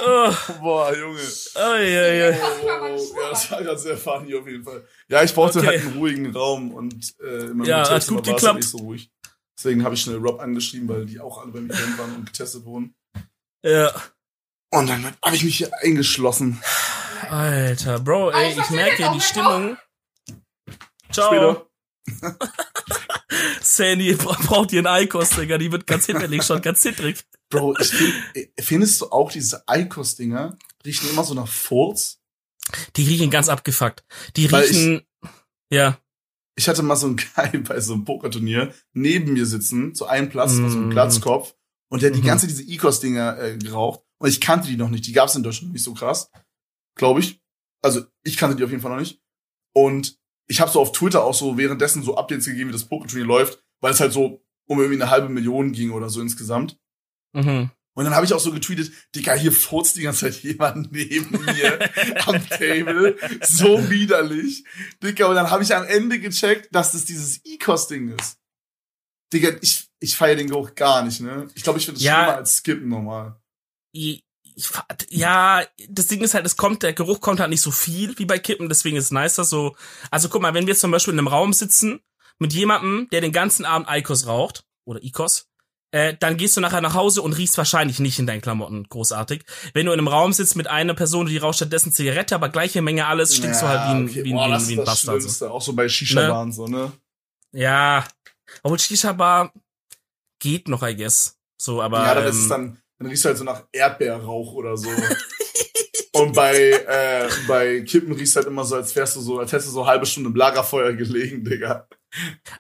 [0.04, 1.19] Oh, Boah, Junge.
[1.19, 4.84] Pass mal meine Oh, ja, das war gerade sehr funny auf jeden Fall.
[5.08, 5.67] Ja, ich brauchte Okay.
[5.67, 8.43] halt einen ruhigen Raum und äh, in meinem Ja, hat gut war es geklappt.
[8.43, 9.12] halt nicht so ruhig.
[9.58, 12.65] Deswegen habe ich schnell Rob angeschrieben, weil die auch alle beim Event waren und getestet
[12.65, 12.95] wurden.
[13.63, 13.93] Ja.
[14.71, 16.62] Und dann habe ich mich hier eingeschlossen.
[17.32, 19.78] Alter, Bro, ey, ich merke die Stimmung.
[21.12, 21.67] Ciao.
[22.10, 22.38] Später.
[23.62, 25.58] Sandy bra- braucht ihren Eikos, Digga.
[25.58, 27.24] Die wird ganz hinterlegt, schon ganz zittrig.
[27.50, 28.13] Bro, ich find,
[28.60, 32.20] findest du auch diese Eikos-Dinger riechen immer so nach Furz?
[32.98, 34.04] Die riechen ganz abgefuckt.
[34.36, 35.02] Die Weil riechen,
[35.72, 35.98] ja.
[36.58, 40.30] Ich hatte mal so einen Guy bei so einem Pokerturnier neben mir sitzen, zu einem
[40.30, 40.65] Platz, Mm.
[40.65, 41.56] also ein Glatzkopf,
[41.89, 42.26] und der hat die Mhm.
[42.28, 44.02] ganze diese Ecos-Dinger äh, geraucht.
[44.20, 45.06] Und ich kannte die noch nicht.
[45.08, 46.30] Die gab es in Deutschland nicht so krass.
[47.02, 47.42] Glaube ich.
[47.82, 49.20] Also ich kannte die auf jeden Fall noch nicht.
[49.74, 53.26] Und ich habe so auf Twitter auch so währenddessen so Updates gegeben, wie das Pokerturnier
[53.26, 56.78] läuft, weil es halt so um irgendwie eine halbe Million ging oder so insgesamt.
[57.34, 57.72] Mhm.
[57.96, 61.32] Und dann habe ich auch so getweetet, Digga, hier furzt die ganze Zeit jemand neben
[61.44, 61.90] mir
[62.28, 63.18] am Table.
[63.42, 64.64] So widerlich.
[65.02, 68.38] Digga, und dann habe ich am Ende gecheckt, dass das dieses E-Cost-Ding ist.
[69.34, 71.48] Digga, ich, ich feiere den Geruch gar nicht, ne?
[71.56, 72.18] Ich glaube, ich finde es Ja.
[72.26, 73.42] schlimmer als Skippen normal.
[75.10, 78.26] Ja, das Ding ist halt, es kommt, der Geruch kommt halt nicht so viel wie
[78.26, 79.76] bei Kippen, deswegen ist es nicer so.
[80.10, 82.02] Also guck mal, wenn wir zum Beispiel in einem Raum sitzen
[82.40, 85.48] mit jemandem, der den ganzen Abend Eikos raucht, oder Ikos,
[85.92, 89.44] äh, dann gehst du nachher nach Hause und riechst wahrscheinlich nicht in deinen Klamotten großartig.
[89.74, 92.82] Wenn du in einem Raum sitzt mit einer Person, die raucht stattdessen Zigarette, aber gleiche
[92.82, 94.24] Menge alles, stinkst ja, du halt wie ein, okay.
[94.24, 95.18] wie, Boah, wie, das wie ein Bastard.
[95.18, 96.54] Das ist auch so bei Shisha-Baren ne?
[96.54, 96.92] so, ne?
[97.52, 98.06] Ja.
[98.64, 99.54] Obwohl Shisha-Bar
[100.40, 101.38] geht noch, I guess.
[101.58, 102.06] So, aber.
[102.06, 104.90] Ja, dann ähm, ist es dann, dann riechst du halt so nach Erdbeerrauch oder so.
[106.14, 109.70] Und bei, äh, bei Kippen riechst halt immer so, als wärst du so, als hättest
[109.70, 111.88] du so eine halbe Stunde im Lagerfeuer gelegen, Digga.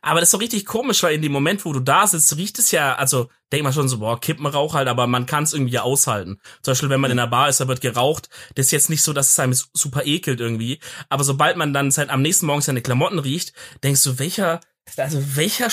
[0.01, 2.57] Aber das ist so richtig komisch, weil in dem Moment, wo du da sitzt, riecht
[2.57, 5.77] es ja, also denk mal schon so, boah, Kippenrauch halt, aber man kann es irgendwie
[5.77, 6.39] aushalten.
[6.61, 9.03] Zum Beispiel, wenn man in der Bar ist, da wird geraucht, das ist jetzt nicht
[9.03, 10.79] so, dass es einem super ekelt irgendwie.
[11.09, 14.61] Aber sobald man dann seit am nächsten Morgen seine Klamotten riecht, denkst du, welcher,
[14.95, 15.69] also welcher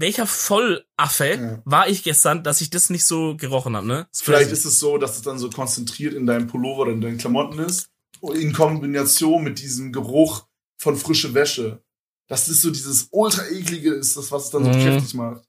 [0.00, 1.62] welcher Vollaffe ja.
[1.64, 4.06] war ich gestern, dass ich das nicht so gerochen habe, ne?
[4.12, 7.18] Vielleicht ist es so, dass es dann so konzentriert in deinem Pullover oder in deinen
[7.18, 7.90] Klamotten ist.
[8.20, 10.46] In Kombination mit diesem Geruch
[10.78, 11.82] von frische Wäsche.
[12.26, 14.82] Das ist so dieses ultra eklige ist das, was es dann so mhm.
[14.82, 15.42] kräftig macht.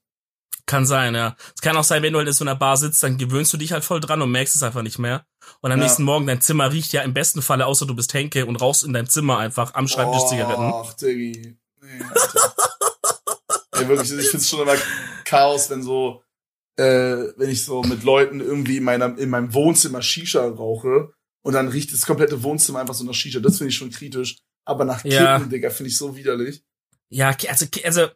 [0.66, 1.36] Kann sein, ja.
[1.54, 3.56] Es kann auch sein, wenn du halt in so einer Bar sitzt, dann gewöhnst du
[3.56, 5.24] dich halt voll dran und merkst es einfach nicht mehr.
[5.60, 5.84] Und am ja.
[5.84, 8.82] nächsten Morgen, dein Zimmer riecht ja im besten Falle, außer du bist Henke und rauchst
[8.82, 10.72] in dein Zimmer einfach am Schreibtisch oh, Zigaretten.
[10.74, 11.56] Ach, Diggi.
[11.80, 12.04] Nee,
[13.78, 14.76] Ey, wirklich, ich find's schon immer
[15.24, 16.22] Chaos, wenn so,
[16.76, 16.84] äh,
[17.36, 21.12] wenn ich so mit Leuten irgendwie in, meiner, in meinem Wohnzimmer Shisha rauche
[21.42, 23.40] und dann riecht das komplette Wohnzimmer einfach so nach Shisha.
[23.40, 24.38] Das finde ich schon kritisch.
[24.64, 25.36] Aber nach ja.
[25.38, 26.62] Kippen, Digga, finde ich so widerlich.
[27.08, 28.08] Ja, also, also,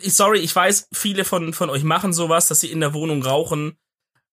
[0.00, 3.78] sorry, ich weiß, viele von, von euch machen sowas, dass sie in der Wohnung rauchen.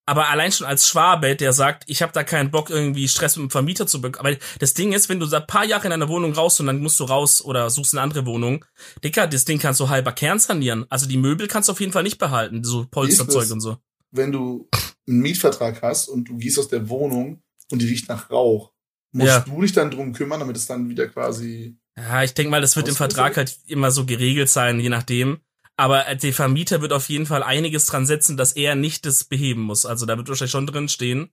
[0.09, 3.43] Aber allein schon als Schwabe, der sagt, ich habe da keinen Bock, irgendwie Stress mit
[3.43, 4.25] dem Vermieter zu bekommen.
[4.25, 6.81] Aber das Ding ist, wenn du seit paar Jahre in einer Wohnung raus und dann
[6.81, 8.65] musst du raus oder suchst eine andere Wohnung,
[9.03, 10.87] Dicker, das Ding kannst du halber Kern sanieren.
[10.89, 13.77] Also die Möbel kannst du auf jeden Fall nicht behalten, so Polsterzeug und so.
[14.09, 14.67] Wenn du
[15.07, 18.71] einen Mietvertrag hast und du gehst aus der Wohnung und die riecht nach Rauch,
[19.11, 19.39] musst ja.
[19.41, 21.77] du dich dann drum kümmern, damit es dann wieder quasi.
[21.95, 25.41] Ja, ich denke mal, das wird im Vertrag halt immer so geregelt sein, je nachdem.
[25.79, 29.61] Aber der Vermieter wird auf jeden Fall einiges dran setzen, dass er nicht das beheben
[29.61, 29.85] muss.
[29.85, 31.29] Also da wird wahrscheinlich schon drin stehen,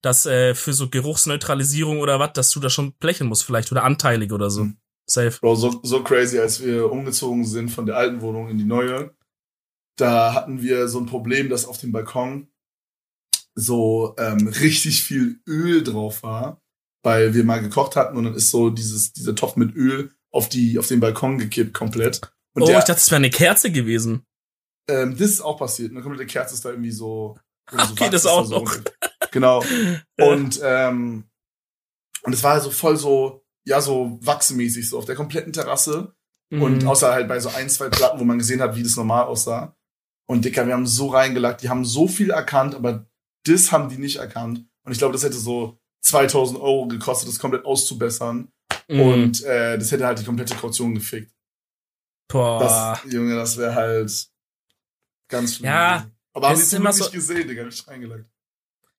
[0.00, 3.84] dass äh, für so Geruchsneutralisierung oder was, dass du da schon blechen musst vielleicht oder
[3.84, 4.64] anteilig oder so.
[4.64, 4.78] Mhm.
[5.06, 5.38] Safe.
[5.38, 9.14] Bro, so, so crazy, als wir umgezogen sind von der alten Wohnung in die neue,
[9.98, 12.48] da hatten wir so ein Problem, dass auf dem Balkon
[13.54, 16.62] so ähm, richtig viel Öl drauf war,
[17.02, 20.48] weil wir mal gekocht hatten und dann ist so dieses dieser Topf mit Öl auf
[20.48, 22.33] die auf den Balkon gekippt komplett.
[22.54, 24.24] Und oh, der, ich dachte, es wäre eine Kerze gewesen.
[24.88, 25.90] Ähm, das ist auch passiert.
[25.90, 27.36] Eine komplette Kerze ist da irgendwie so.
[27.70, 28.66] Irgendwie okay, das auch noch.
[28.70, 28.80] So
[29.30, 29.64] genau.
[30.18, 31.24] Und ähm,
[32.24, 36.14] und es war so voll so, ja, so wachsmäßig, so auf der kompletten Terrasse.
[36.50, 36.62] Mhm.
[36.62, 39.24] Und außer halt bei so ein, zwei Platten, wo man gesehen hat, wie das normal
[39.24, 39.76] aussah.
[40.26, 43.06] Und Dicker, wir haben so reingelagt, die haben so viel erkannt, aber
[43.46, 44.64] das haben die nicht erkannt.
[44.84, 48.48] Und ich glaube, das hätte so 2000 Euro gekostet, das komplett auszubessern.
[48.88, 49.00] Mhm.
[49.00, 51.33] Und äh, das hätte halt die komplette Kaution gefickt.
[52.28, 52.98] Boah.
[53.02, 54.28] Das, Junge, das wäre halt
[55.28, 55.66] ganz schlimm.
[55.66, 56.10] Ja.
[56.32, 58.28] Aber haben sie immer so, nicht gesehen, Digga, nicht reingelegt.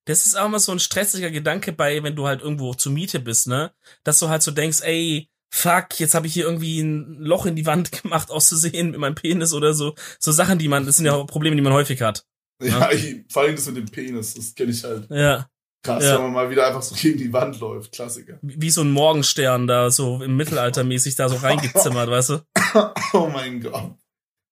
[0.05, 3.19] Das ist auch immer so ein stressiger Gedanke bei, wenn du halt irgendwo zur Miete
[3.19, 3.73] bist, ne?
[4.03, 7.55] Dass du halt so denkst, ey, fuck, jetzt habe ich hier irgendwie ein Loch in
[7.55, 9.95] die Wand gemacht, auszusehen mit meinem Penis oder so.
[10.19, 12.25] So Sachen, die man, das sind ja Probleme, die man häufig hat.
[12.61, 12.93] Ja, ne?
[12.93, 15.09] ich, vor allem das mit dem Penis, das kenne ich halt.
[15.09, 15.49] Ja.
[15.83, 16.15] Krass, ja.
[16.15, 17.91] wenn man mal wieder einfach so gegen die Wand läuft.
[17.91, 18.39] Klassiker.
[18.41, 22.41] Wie so ein Morgenstern da, so im Mittelalter mäßig da so reingezimmert, weißt du?
[23.13, 23.95] oh mein Gott.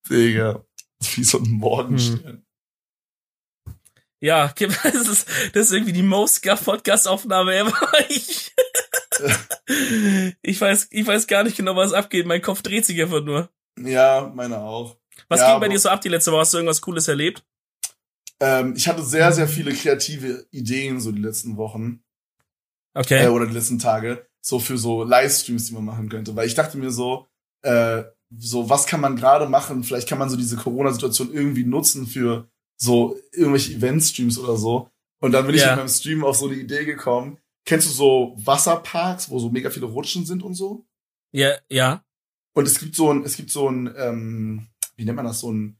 [0.09, 0.65] Digga.
[1.15, 2.23] Wie so ein Morgenstern.
[2.23, 2.45] Hm.
[4.21, 7.73] Ja, das ist, das ist irgendwie die most Podcast-Aufnahme ever.
[8.09, 8.51] Ich,
[10.41, 12.25] ich weiß, ich weiß gar nicht genau, was abgeht.
[12.25, 13.49] Mein Kopf dreht sich einfach nur.
[13.79, 14.97] Ja, meine auch.
[15.29, 16.41] Was ja, ging bei dir so ab die letzte Woche?
[16.41, 17.45] Hast du irgendwas Cooles erlebt?
[18.39, 22.03] Ähm, ich hatte sehr, sehr viele kreative Ideen so die letzten Wochen.
[22.93, 23.25] Okay.
[23.25, 24.27] Äh, oder die letzten Tage.
[24.41, 26.35] So für so Livestreams, die man machen könnte.
[26.35, 27.27] Weil ich dachte mir so,
[27.63, 28.03] äh,
[28.35, 29.83] so was kann man gerade machen?
[29.83, 32.47] Vielleicht kann man so diese Corona-Situation irgendwie nutzen für
[32.77, 34.89] so irgendwelche Event-Streams oder so.
[35.19, 35.71] Und dann bin ich yeah.
[35.71, 37.37] in meinem Stream auf so eine Idee gekommen.
[37.65, 40.85] Kennst du so Wasserparks, wo so mega viele Rutschen sind und so?
[41.31, 42.03] Ja, ja.
[42.53, 45.51] Und es gibt so ein, es gibt so ein, ähm, wie nennt man das, so
[45.51, 45.79] ein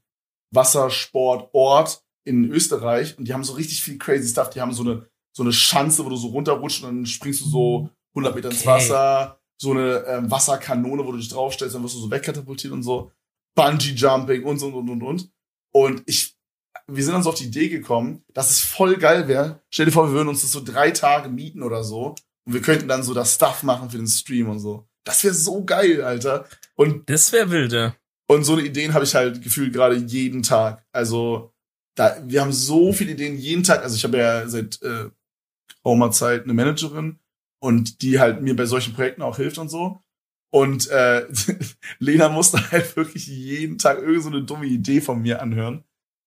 [0.50, 4.50] Wassersportort, in Österreich und die haben so richtig viel crazy Stuff.
[4.50, 7.48] Die haben so eine, so eine Schanze, wo du so runterrutscht und dann springst du
[7.48, 8.56] so 100 Meter okay.
[8.56, 9.40] ins Wasser.
[9.60, 13.10] So eine ähm, Wasserkanone, wo du dich draufstellst, dann wirst du so wegkatapultiert und so.
[13.54, 15.30] Bungee Jumping und so und und und.
[15.72, 16.36] Und ich,
[16.86, 19.60] wir sind dann so auf die Idee gekommen, dass es voll geil wäre.
[19.70, 22.14] Stell dir vor, wir würden uns das so drei Tage mieten oder so.
[22.46, 24.86] Und wir könnten dann so das Stuff machen für den Stream und so.
[25.04, 26.46] Das wäre so geil, Alter.
[26.74, 27.94] Und das wäre wilde.
[28.26, 30.84] Und so eine Ideen habe ich halt gefühlt gerade jeden Tag.
[30.92, 31.52] Also
[31.94, 33.82] da, wir haben so viele Ideen jeden Tag.
[33.82, 35.10] Also ich habe ja seit äh,
[35.84, 37.18] Raumerzeit eine Managerin
[37.64, 40.02] und die halt mir bei solchen Projekten auch hilft und so.
[40.50, 41.26] Und äh,
[41.98, 45.82] Lena musste halt wirklich jeden Tag irgend so eine dumme Idee von mir anhören,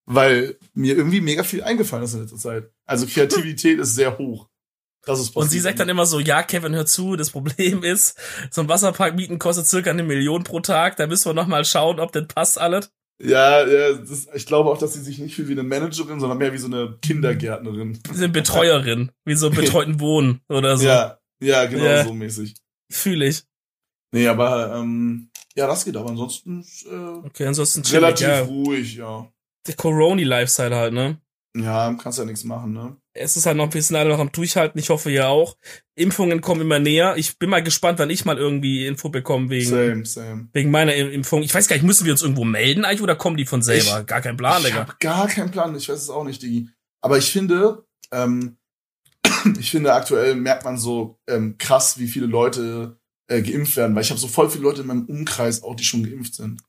[0.08, 2.72] weil mir irgendwie mega viel eingefallen ist in letzter Zeit.
[2.88, 4.50] Also Kreativität ist sehr hoch.
[5.06, 8.18] Das ist und sie sagt dann immer so, ja, Kevin, hör zu, das Problem ist,
[8.50, 11.66] so ein Wasserpark mieten kostet circa eine Million pro Tag, da müssen wir noch mal
[11.66, 12.90] schauen, ob das passt alles.
[13.22, 16.38] Ja, ja das, ich glaube auch, dass sie sich nicht fühlt wie eine Managerin, sondern
[16.38, 18.00] mehr wie so eine Kindergärtnerin.
[18.12, 20.86] Wie eine Betreuerin, wie so betreuten Wohnen oder so.
[20.86, 22.04] Ja, ja, genau ja.
[22.04, 22.56] so mäßig.
[22.92, 23.44] Fühle ich.
[24.12, 28.42] Nee, aber ähm, ja, das geht aber ansonsten äh, okay, ansonsten relativ ja.
[28.42, 29.28] ruhig, ja.
[29.66, 31.20] Der Corona-Lifestyle halt, ne?
[31.56, 32.98] Ja, kannst ja nichts machen, ne?
[33.14, 34.80] Es ist halt noch ein bisschen alle noch am Durchhalten.
[34.80, 35.58] Ich hoffe ja auch.
[35.96, 37.16] Impfungen kommen immer näher.
[37.18, 40.50] Ich bin mal gespannt, wann ich mal irgendwie Info bekomme wegen, same, same.
[40.54, 41.42] wegen meiner Impfung.
[41.42, 44.02] Ich weiß gar nicht, müssen wir uns irgendwo melden eigentlich oder kommen die von selber?
[44.02, 44.80] Ich, gar kein Plan, ich Digga.
[44.80, 45.76] Hab gar keinen Plan.
[45.76, 46.70] Ich weiß es auch nicht, Digi.
[47.02, 48.58] Aber ich finde, ähm,
[49.60, 54.04] ich finde aktuell merkt man so ähm, krass, wie viele Leute äh, geimpft werden, weil
[54.04, 56.62] ich habe so voll viele Leute in meinem Umkreis auch, die schon geimpft sind.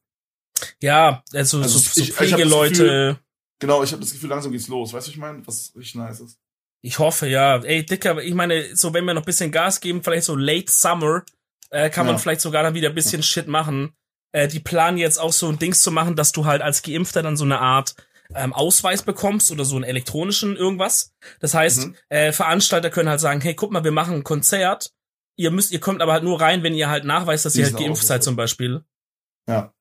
[0.80, 3.18] Ja, also, also so, so ich, Pflegeleute.
[3.60, 4.92] Genau, ich habe das Gefühl, langsam geht's los.
[4.92, 6.38] Weißt du, ich meine, was richtig nice ist.
[6.80, 7.56] Ich hoffe, ja.
[7.58, 11.24] Ey, Dicker, ich meine, so wenn wir noch bisschen Gas geben, vielleicht so late summer,
[11.70, 12.12] äh, kann ja.
[12.12, 13.92] man vielleicht sogar dann wieder ein bisschen Shit machen.
[14.32, 17.22] Äh, die planen jetzt auch so ein Dings zu machen, dass du halt als Geimpfter
[17.22, 17.96] dann so eine Art
[18.34, 21.14] ähm, Ausweis bekommst oder so einen elektronischen irgendwas.
[21.40, 21.96] Das heißt, mhm.
[22.08, 24.92] äh, Veranstalter können halt sagen, hey, guck mal, wir machen ein Konzert.
[25.36, 27.76] Ihr müsst, ihr kommt aber halt nur rein, wenn ihr halt nachweist, dass ihr halt
[27.76, 28.84] geimpft seid zum Beispiel.
[29.48, 29.72] Ja.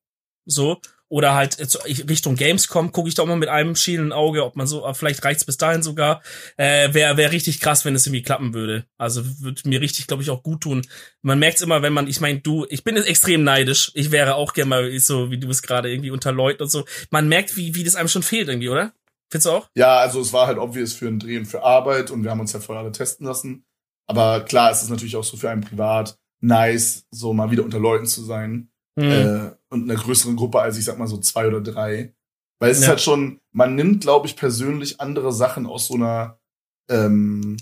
[0.46, 4.66] So oder halt Richtung Gamescom gucke ich da mal mit einem schielenden Auge, ob man
[4.66, 6.22] so, vielleicht reicht's bis dahin sogar.
[6.56, 8.84] Äh, Wäre wär richtig krass, wenn es irgendwie klappen würde.
[8.98, 10.86] Also würde mir richtig, glaube ich, auch gut tun.
[11.22, 13.90] Man merkt's immer, wenn man, ich meine, du, ich bin jetzt extrem neidisch.
[13.94, 16.84] Ich wäre auch gerne mal so, wie du es gerade irgendwie unter Leuten und so.
[17.10, 18.92] Man merkt, wie, wie das einem schon fehlt irgendwie, oder?
[19.30, 19.68] Findest du auch?
[19.74, 22.40] Ja, also es war halt obvious für ein Dreh und für Arbeit und wir haben
[22.40, 23.64] uns ja vorher alle testen lassen.
[24.06, 27.78] Aber klar, es ist natürlich auch so für einen privat nice, so mal wieder unter
[27.78, 28.70] Leuten zu sein.
[28.96, 29.10] Mhm.
[29.10, 32.14] Äh, und einer größeren Gruppe als ich sag mal so zwei oder drei.
[32.60, 32.84] Weil es ja.
[32.84, 36.40] ist halt schon, man nimmt, glaube ich, persönlich andere Sachen aus so einer,
[36.90, 37.56] ähm,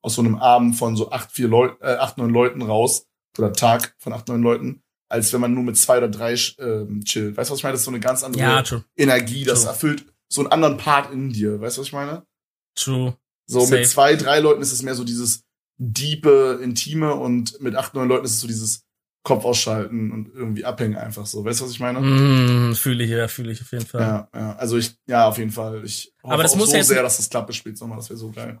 [0.00, 3.06] aus so einem Abend von so acht, vier Leuten, äh, acht, neun Leuten raus,
[3.38, 7.04] oder Tag von acht, neun Leuten, als wenn man nur mit zwei oder drei ähm,
[7.04, 7.36] chillt.
[7.36, 7.74] Weißt du, was ich meine?
[7.74, 8.64] Das ist so eine ganz andere ja,
[8.96, 9.70] Energie, das true.
[9.70, 11.60] erfüllt so einen anderen Part in dir.
[11.60, 12.26] Weißt du, was ich meine?
[12.74, 13.16] True.
[13.46, 13.76] So Safe.
[13.76, 15.44] mit zwei, drei Leuten ist es mehr so dieses
[15.76, 18.83] diepe, intime und mit acht, neun Leuten ist es so dieses
[19.24, 21.44] Kopf ausschalten und irgendwie abhängen einfach so.
[21.44, 21.98] Weißt du, was ich meine?
[21.98, 24.00] Mm, fühle ich, ja, fühle ich auf jeden Fall.
[24.00, 24.56] Ja, ja.
[24.56, 25.82] Also ich, ja, auf jeden Fall.
[25.84, 28.10] Ich hoffe Aber das auch muss so jetzt sehr, dass das Klappe spielt, nochmal, das
[28.10, 28.60] wäre so geil.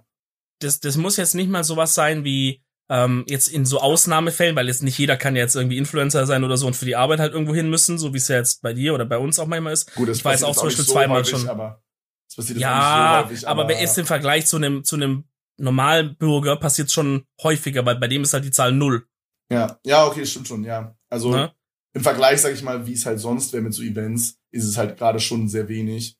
[0.60, 4.68] Das, das muss jetzt nicht mal sowas sein wie ähm, jetzt in so Ausnahmefällen, weil
[4.68, 7.34] jetzt nicht jeder kann jetzt irgendwie Influencer sein oder so und für die Arbeit halt
[7.34, 9.74] irgendwo hin müssen, so wie es ja jetzt bei dir oder bei uns auch manchmal
[9.74, 9.94] ist.
[9.94, 11.48] Gut, das ich weiß auch zum Beispiel so zweimal häufig, schon.
[11.48, 11.82] Aber
[12.26, 15.24] das passiert ja, so häufig, aber, aber ist im Vergleich zu einem zu einem
[15.58, 19.06] normalen Bürger passiert schon häufiger, weil bei dem ist halt die Zahl null.
[19.50, 20.96] Ja, ja, okay, stimmt schon, ja.
[21.08, 21.52] Also ja.
[21.92, 24.76] im Vergleich, sag ich mal, wie es halt sonst wäre mit so Events, ist es
[24.76, 26.18] halt gerade schon sehr wenig.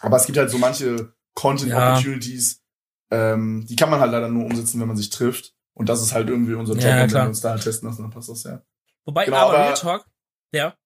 [0.00, 2.62] Aber es gibt halt so manche Content Opportunities,
[3.10, 3.34] ja.
[3.34, 5.54] ähm, die kann man halt leider nur umsetzen, wenn man sich trifft.
[5.74, 7.88] Und das ist halt irgendwie unser Job, ja, und wenn wir uns da halt testen
[7.88, 8.62] lassen, dann passt das ja.
[9.04, 10.06] Wobei, genau, aber, aber Talk,
[10.52, 10.76] ja.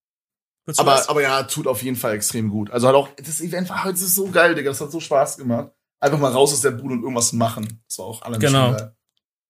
[0.77, 2.71] Aber, aber ja, tut auf jeden Fall extrem gut.
[2.71, 5.73] Also halt auch, das Event war heute so geil, Digga, das hat so Spaß gemacht.
[5.99, 7.83] Einfach mal raus aus der Bude und irgendwas machen.
[7.89, 8.73] Das war auch alle genau.
[8.73, 8.95] geil.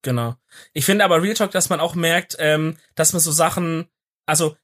[0.03, 0.37] Genau.
[0.73, 3.87] Ich finde aber Real Talk, dass man auch merkt, ähm, dass man so Sachen,
[4.27, 4.57] also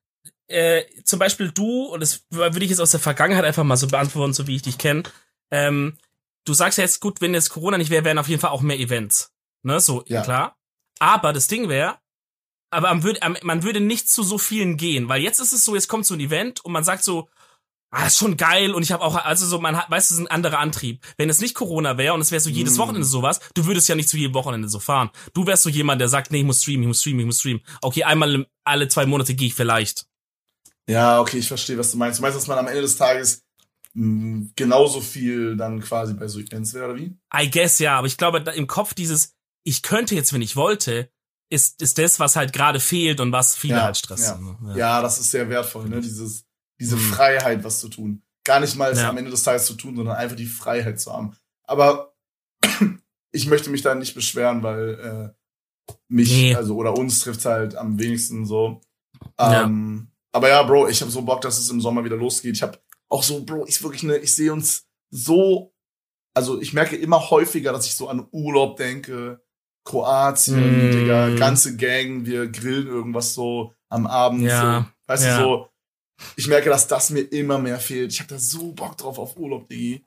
[0.49, 3.87] äh, zum Beispiel du, und das würde ich jetzt aus der Vergangenheit einfach mal so
[3.87, 5.05] beantworten, so wie ich dich kenne,
[5.51, 5.97] ähm,
[6.45, 8.63] du sagst ja jetzt, gut, wenn jetzt Corona nicht wäre, wären auf jeden Fall auch
[8.63, 9.33] mehr Events.
[9.63, 10.23] Ne, so, ja.
[10.23, 10.57] klar.
[10.99, 11.99] Aber das Ding wäre,
[12.71, 15.75] aber man würde, man würde nicht zu so vielen gehen, weil jetzt ist es so,
[15.75, 17.29] jetzt kommt so ein Event und man sagt so,
[17.91, 20.21] ah, ist schon geil und ich habe auch, also so, man hat, weißt du, es
[20.21, 21.05] ist ein anderer Antrieb.
[21.17, 22.79] Wenn es nicht Corona wäre und es wäre so jedes mm.
[22.79, 25.11] Wochenende sowas, du würdest ja nicht zu jedem Wochenende so fahren.
[25.35, 27.41] Du wärst so jemand, der sagt, nee, ich muss streamen, ich muss streamen, ich muss
[27.41, 27.63] streamen.
[27.83, 30.07] Okay, einmal alle zwei Monate gehe ich vielleicht.
[30.89, 32.19] Ja, okay, ich verstehe, was du meinst.
[32.19, 33.45] Du meinst, dass man am Ende des Tages
[33.95, 37.17] mh, mm, genauso viel dann quasi bei so Events wäre, oder wie?
[37.35, 41.11] I guess, ja, aber ich glaube, im Kopf dieses, ich könnte jetzt, wenn ich wollte,
[41.51, 44.57] ist, ist das, was halt gerade fehlt und was viele ja, halt stressen.
[44.63, 44.71] Ja.
[44.71, 44.77] ja.
[44.77, 46.01] ja, das ist sehr wertvoll, ne?
[46.01, 46.48] Dieses,
[46.81, 47.01] diese mhm.
[47.01, 48.23] Freiheit, was zu tun.
[48.45, 49.09] Gar nicht mal es ja.
[49.09, 51.37] am Ende des Tages zu tun, sondern einfach die Freiheit zu haben.
[51.65, 52.15] Aber
[53.33, 55.35] ich möchte mich da nicht beschweren, weil
[55.89, 56.55] äh, mich, nee.
[56.55, 58.81] also oder uns trifft halt am wenigsten so.
[59.39, 60.19] Ähm, ja.
[60.33, 62.55] Aber ja, Bro, ich habe so Bock, dass es im Sommer wieder losgeht.
[62.55, 65.75] Ich habe auch so, Bro, ich wirklich ne, ich sehe uns so,
[66.35, 69.43] also ich merke immer häufiger, dass ich so an Urlaub denke.
[69.85, 70.93] Kroatien, mm.
[70.93, 74.43] Digga, ganze Gang, wir grillen irgendwas so am Abend.
[74.43, 74.81] Ja.
[74.81, 75.39] So, weißt ja.
[75.39, 75.69] du, so,
[76.37, 78.13] ich merke, dass das mir immer mehr fehlt.
[78.13, 80.05] Ich habe da so Bock drauf auf Urlaub, Digi.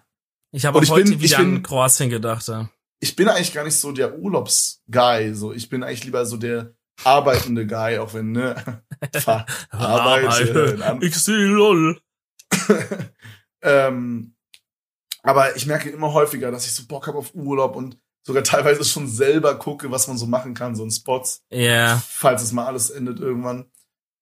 [0.52, 2.47] Ich habe heute bin, wieder bin, an Kroatien gedacht.
[2.47, 2.69] Ja.
[3.00, 5.34] ich bin eigentlich gar nicht so der Urlaubsguy.
[5.34, 8.84] So, ich bin eigentlich lieber so der arbeitende Guy, auch wenn, ne?
[9.69, 11.00] Arbeite.
[11.02, 12.00] Ich sehe lol.
[13.62, 14.36] ähm,
[15.24, 18.84] aber ich merke immer häufiger, dass ich so Bock habe auf Urlaub und sogar teilweise
[18.84, 21.43] schon selber gucke, was man so machen kann, so in Spots.
[21.50, 21.60] Ja.
[21.60, 22.04] Yeah.
[22.08, 23.71] Falls es mal alles endet irgendwann.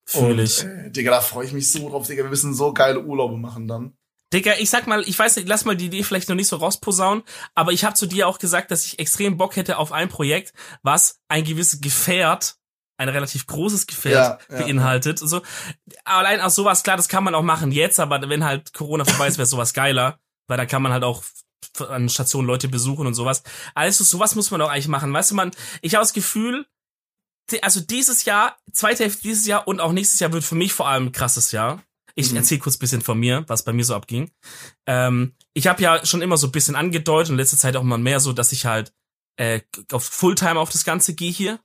[0.10, 0.64] Fühl ich.
[0.64, 2.24] Äh, Digga, da freue ich mich so drauf, Digga.
[2.24, 3.94] Wir müssen so geile Urlaube machen dann.
[4.34, 6.56] Digga, ich sag mal, ich weiß nicht, lass mal die Idee vielleicht noch nicht so
[6.56, 10.10] rausposaunen, aber ich habe zu dir auch gesagt, dass ich extrem Bock hätte auf ein
[10.10, 12.56] Projekt, was ein gewisses Gefährt,
[12.98, 15.22] ein relativ großes Gefährt ja, ja, beinhaltet.
[15.22, 15.28] Ja.
[15.28, 15.42] So,
[16.06, 19.28] allein aus sowas, klar, das kann man auch machen jetzt, aber wenn halt Corona vorbei
[19.28, 21.24] ist, wäre sowas geiler, weil da kann man halt auch
[21.88, 23.44] an Stationen Leute besuchen und sowas.
[23.76, 25.14] Also sowas muss man auch eigentlich machen.
[25.14, 26.66] Weißt du, man, ich habe das Gefühl,
[27.62, 30.88] also dieses Jahr, zweite Hälfte dieses Jahr und auch nächstes Jahr wird für mich vor
[30.88, 31.84] allem ein krasses Jahr.
[32.16, 32.38] Ich mhm.
[32.38, 34.32] erzähle kurz bisschen von mir, was bei mir so abging.
[34.88, 37.84] Ähm, ich habe ja schon immer so ein bisschen angedeutet und in letzter Zeit auch
[37.84, 38.94] mal mehr so, dass ich halt
[39.38, 41.60] äh, auf Fulltime auf das Ganze gehe hier.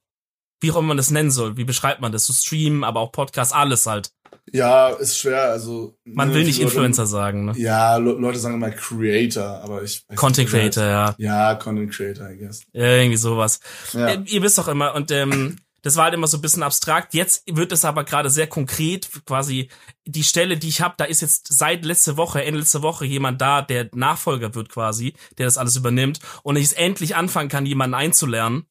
[0.60, 1.56] Wie auch immer man das nennen soll.
[1.56, 2.26] Wie beschreibt man das?
[2.26, 4.12] So Streamen, aber auch Podcast, alles halt.
[4.52, 5.50] Ja, ist schwer.
[5.50, 7.46] Also man ne, will nicht Leute, Influencer sagen.
[7.46, 7.52] Ne?
[7.56, 11.14] Ja, Le Leute sagen immer Creator, aber ich Content Creator, ja.
[11.18, 12.62] Ja, Content Creator, I guess.
[12.72, 13.60] Ja, irgendwie sowas.
[13.92, 14.08] Ja.
[14.08, 17.12] Äh, ihr wisst doch immer und ähm, das war halt immer so ein bisschen abstrakt.
[17.12, 19.08] Jetzt wird es aber gerade sehr konkret.
[19.26, 19.68] Quasi
[20.06, 23.40] die Stelle, die ich habe, da ist jetzt seit letzte Woche, Ende letzte Woche jemand
[23.42, 27.94] da, der Nachfolger wird quasi, der das alles übernimmt und ich endlich anfangen kann, jemanden
[27.94, 28.64] einzulernen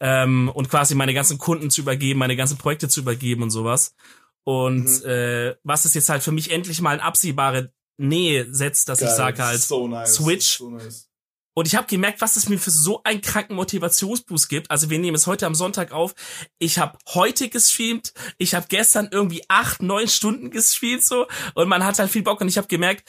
[0.00, 3.96] ähm, und quasi meine ganzen Kunden zu übergeben, meine ganzen Projekte zu übergeben und sowas.
[4.44, 5.08] Und mhm.
[5.08, 9.08] äh, was ist jetzt halt für mich endlich mal in absehbare Nähe setzt, dass Geil,
[9.08, 10.58] ich sage halt so nice, Switch.
[10.58, 11.10] So nice.
[11.54, 14.70] Und ich habe gemerkt, was es mir für so einen kranken Motivationsboost gibt.
[14.70, 16.14] Also wir nehmen es heute am Sonntag auf.
[16.58, 18.12] Ich habe heute gestreamt.
[18.38, 21.26] Ich habe gestern irgendwie acht, neun Stunden gestreamt so.
[21.54, 22.40] Und man hat halt viel Bock.
[22.40, 23.08] Und ich habe gemerkt,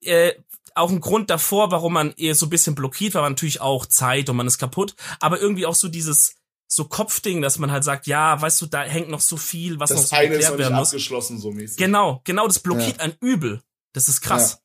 [0.00, 0.32] äh,
[0.74, 4.30] auch ein Grund davor, warum man eher so ein bisschen blockiert, war natürlich auch Zeit
[4.30, 4.94] und man ist kaputt.
[5.20, 8.82] Aber irgendwie auch so dieses so Kopfding, dass man halt sagt, ja, weißt du, da
[8.82, 11.76] hängt noch so viel, was das noch so eine ist noch nicht abgeschlossen so mäßig.
[11.76, 13.04] Genau, genau, das blockiert ja.
[13.04, 13.62] ein Übel.
[13.92, 14.52] Das ist krass.
[14.52, 14.58] Ja.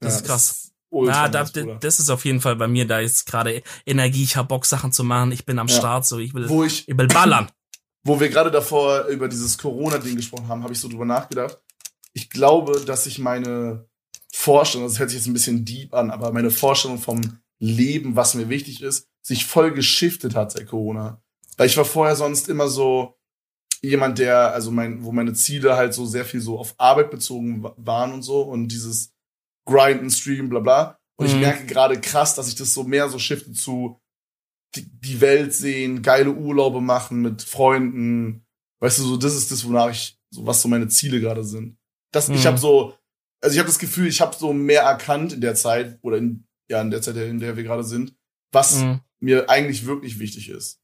[0.00, 0.48] Das ja, ist krass.
[0.48, 4.36] Das Na, da, das ist auf jeden Fall bei mir, da ist gerade Energie, ich
[4.36, 6.96] hab Bock, Sachen zu machen, ich bin am Start, so, ich will, wo ich, ich
[6.96, 7.48] will ballern.
[8.04, 11.58] Wo wir gerade davor über dieses Corona-Ding gesprochen haben, habe ich so drüber nachgedacht.
[12.14, 13.86] Ich glaube, dass ich meine
[14.32, 17.20] Vorstellung, das hört sich jetzt ein bisschen deep an, aber meine Vorstellung vom
[17.58, 21.20] Leben, was mir wichtig ist, sich voll geschiftet hat seit Corona.
[21.56, 23.18] Weil ich war vorher sonst immer so
[23.82, 27.64] jemand, der, also mein, wo meine Ziele halt so sehr viel so auf Arbeit bezogen
[27.76, 29.12] waren und so und dieses
[29.68, 30.98] Grinden, Streamen, bla bla.
[31.16, 31.34] Und mhm.
[31.34, 34.00] ich merke gerade krass, dass ich das so mehr so shifte zu
[34.74, 38.46] die, die Welt sehen, geile Urlaube machen mit Freunden.
[38.80, 41.78] Weißt du, so das ist das, wonach ich, so was so meine Ziele gerade sind.
[42.12, 42.34] Das, mhm.
[42.34, 42.94] ich habe so,
[43.40, 46.48] also ich habe das Gefühl, ich habe so mehr erkannt in der Zeit oder in
[46.68, 48.14] ja in der Zeit, in der wir gerade sind,
[48.52, 49.00] was mhm.
[49.20, 50.80] mir eigentlich wirklich wichtig ist.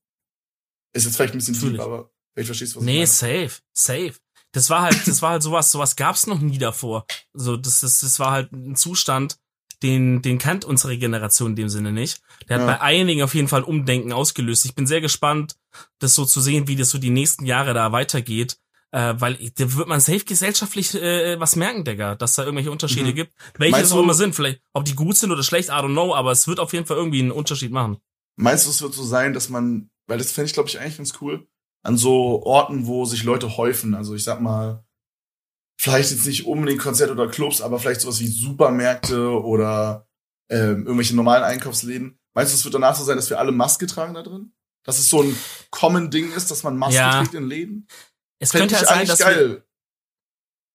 [0.93, 3.33] Ist jetzt vielleicht ein bisschen deep, aber vielleicht verstehst du, was nee, ich meine.
[3.33, 4.15] Nee, safe, safe.
[4.55, 7.07] Das war halt, das war halt sowas, sowas gab's noch nie davor.
[7.35, 9.37] So, das, das, das war halt ein Zustand,
[9.83, 12.23] den, den kennt unsere Generation in dem Sinne nicht.
[12.49, 12.73] Der hat ja.
[12.73, 14.65] bei einigen auf jeden Fall Umdenken ausgelöst.
[14.65, 15.57] Ich bin sehr gespannt,
[15.99, 18.57] das so zu sehen, wie das so die nächsten Jahre da weitergeht.
[18.93, 23.11] Äh, weil da wird man safe gesellschaftlich äh, was merken, Digga, dass da irgendwelche Unterschiede
[23.11, 23.15] mhm.
[23.17, 23.33] gibt.
[23.59, 26.15] Welche es auch immer sind, vielleicht, ob die gut sind oder schlecht, I don't know,
[26.15, 27.99] aber es wird auf jeden Fall irgendwie einen Unterschied machen.
[28.37, 30.99] Meinst du, es wird so sein, dass man weil das fände ich, glaube ich, eigentlich
[30.99, 31.47] ganz cool,
[31.85, 33.95] an so Orten, wo sich Leute häufen.
[33.95, 34.85] Also ich sag mal,
[35.79, 40.09] vielleicht jetzt nicht unbedingt Konzerte oder Clubs, aber vielleicht sowas wie Supermärkte oder
[40.51, 42.19] ähm, irgendwelche normalen Einkaufsläden.
[42.35, 44.53] Meinst du, es wird danach so sein, dass wir alle Maske tragen da drin?
[44.83, 45.37] Dass es so ein
[45.71, 47.21] common Ding ist, dass man Maske ja.
[47.21, 47.87] trägt in Läden?
[48.39, 49.65] Es Fänd könnte ja sein, dass geil.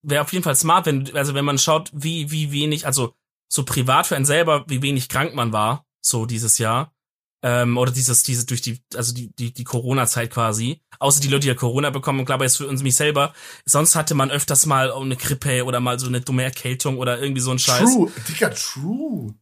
[0.03, 3.15] wäre auf jeden Fall smart, wenn also wenn man schaut, wie wie wenig, also
[3.51, 6.95] so privat für einen selber, wie wenig krank man war, so dieses Jahr
[7.41, 10.81] ähm, oder dieses, diese durch die, also die, die, die Corona-Zeit quasi.
[10.99, 13.33] Außer die Leute, die ja Corona bekommen, glaube jetzt für uns mich selber.
[13.65, 17.41] Sonst hatte man öfters mal eine Grippe oder mal so eine dumme Erkältung oder irgendwie
[17.41, 17.93] so ein Scheiß.
[17.93, 19.33] True, Digga, true.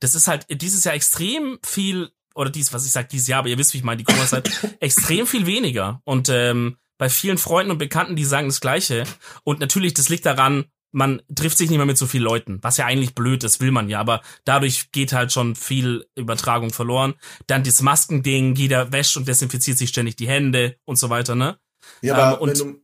[0.00, 3.48] Das ist halt dieses Jahr extrem viel, oder dies, was ich sag, dieses Jahr, aber
[3.48, 6.00] ihr wisst, wie ich meine, die Corona-Zeit, extrem viel weniger.
[6.04, 9.04] Und ähm, bei vielen Freunden und Bekannten, die sagen das Gleiche.
[9.44, 12.78] Und natürlich, das liegt daran, man trifft sich nicht mehr mit so vielen Leuten, was
[12.78, 17.14] ja eigentlich blöd ist, will man ja, aber dadurch geht halt schon viel Übertragung verloren.
[17.46, 21.58] Dann das Maskending, jeder wäscht und desinfiziert sich ständig die Hände und so weiter, ne?
[22.00, 22.82] Ja, aber ähm, und,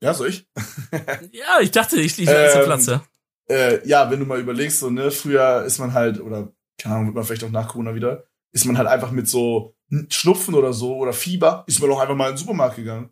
[0.00, 0.48] Ja, soll ich?
[1.32, 3.04] ja, ich dachte, ich liege ähm, Platz, ja.
[3.48, 7.06] Äh, ja, wenn du mal überlegst, so, ne, früher ist man halt, oder, keine Ahnung,
[7.06, 9.74] wird man vielleicht auch nach Corona wieder, ist man halt einfach mit so
[10.10, 13.10] Schnupfen oder so oder Fieber, ist man auch einfach mal in den Supermarkt gegangen.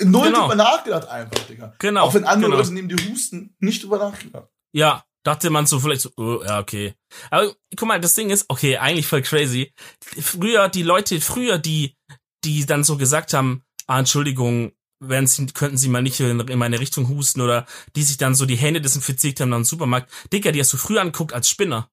[0.00, 0.42] Null genau.
[0.42, 1.74] drüber nachgedacht einfach, Digga.
[1.78, 2.04] Genau.
[2.04, 2.62] Auch wenn andere genau.
[2.62, 4.48] Leute neben dir husten, nicht drüber nachgedacht.
[4.72, 6.94] Ja, dachte man so vielleicht so, oh, ja, okay.
[7.30, 9.72] Aber guck mal, das Ding ist, okay, eigentlich voll crazy.
[10.00, 11.96] Früher, die Leute, früher, die,
[12.44, 16.58] die dann so gesagt haben, ah, Entschuldigung, werden Sie, könnten Sie mal nicht in, in
[16.58, 20.10] meine Richtung husten oder die sich dann so die Hände desinfiziert haben im Supermarkt.
[20.32, 21.90] Digga, die hast du früher angeguckt als Spinner.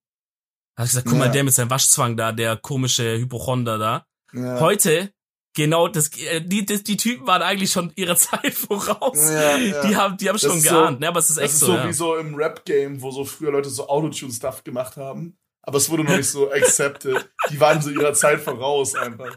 [0.75, 1.25] Da hast du gesagt, guck ja.
[1.25, 4.05] mal, der mit seinem Waschzwang da, der komische Hypochonder da.
[4.33, 4.59] Ja.
[4.59, 5.11] Heute
[5.57, 9.17] Genau, das, äh, die, die, die Typen waren eigentlich schon ihrer Zeit voraus.
[9.31, 9.81] Ja, ja.
[9.87, 11.07] Die haben, die haben schon geahnt, so, ne?
[11.07, 11.73] Aber es ist echt so.
[11.73, 12.15] Das ist so, ja.
[12.19, 15.35] wie so im Rap-Game, wo so früher Leute so Autotune-Stuff gemacht haben.
[15.63, 17.27] Aber es wurde noch nicht so accepted.
[17.49, 19.35] Die waren so ihrer Zeit voraus einfach.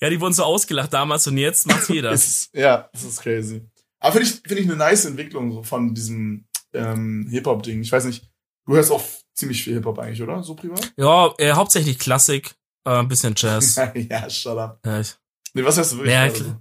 [0.00, 2.10] Ja, die wurden so ausgelacht damals und jetzt macht's jeder.
[2.12, 3.68] ist, ja, das ist crazy.
[4.00, 7.82] Aber finde ich, finde ich eine nice Entwicklung so von diesem ähm, Hip-Hop-Ding.
[7.82, 8.30] Ich weiß nicht,
[8.66, 10.42] du hörst auch ziemlich viel Hip-Hop eigentlich, oder?
[10.42, 10.90] So privat?
[10.96, 12.54] Ja, äh, hauptsächlich Klassik,
[12.86, 13.76] äh, ein bisschen Jazz.
[13.94, 14.80] ja, shut up.
[14.86, 15.14] Ja, ich,
[15.54, 16.12] Nee, was hast du wirklich?
[16.12, 16.56] Ja, also?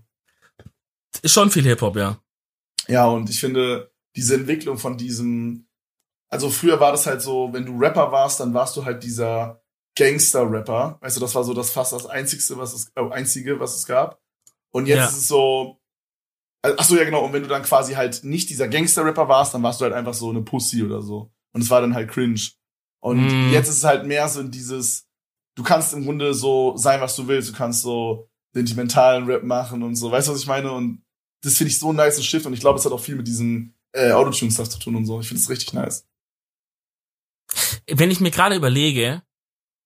[1.22, 2.20] Ist schon viel Hip-Hop, ja.
[2.88, 5.68] Ja, und ich finde, diese Entwicklung von diesem,
[6.30, 9.62] also früher war das halt so, wenn du Rapper warst, dann warst du halt dieser
[9.96, 10.98] Gangster-Rapper.
[11.02, 13.86] Weißt du, das war so das fast das einzigste, was es, äh, einzige, was es
[13.86, 14.22] gab.
[14.72, 15.06] Und jetzt ja.
[15.06, 15.80] ist es so,
[16.62, 19.54] also, ach so, ja genau, und wenn du dann quasi halt nicht dieser Gangster-Rapper warst,
[19.54, 21.32] dann warst du halt einfach so eine Pussy oder so.
[21.52, 22.42] Und es war dann halt cringe.
[23.00, 23.52] Und mm.
[23.52, 25.08] jetzt ist es halt mehr so in dieses,
[25.56, 27.50] du kannst im Grunde so sein, was du willst.
[27.50, 30.12] Du kannst so sentimentalen Rap machen und so.
[30.12, 30.72] Weißt du, was ich meine?
[30.72, 31.04] Und
[31.42, 33.28] das finde ich so ein nice Shift und ich glaube, es hat auch viel mit
[33.28, 35.20] diesem äh, Autotune-Stuff zu tun und so.
[35.20, 36.08] Ich finde es richtig nice.
[37.88, 39.24] Wenn ich mir gerade überlege,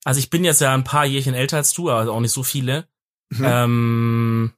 [0.04, 2.44] also ich bin jetzt ja ein paar Jährchen älter als du, aber auch nicht so
[2.44, 2.88] viele.
[3.30, 3.44] Mhm.
[3.44, 4.54] Ähm,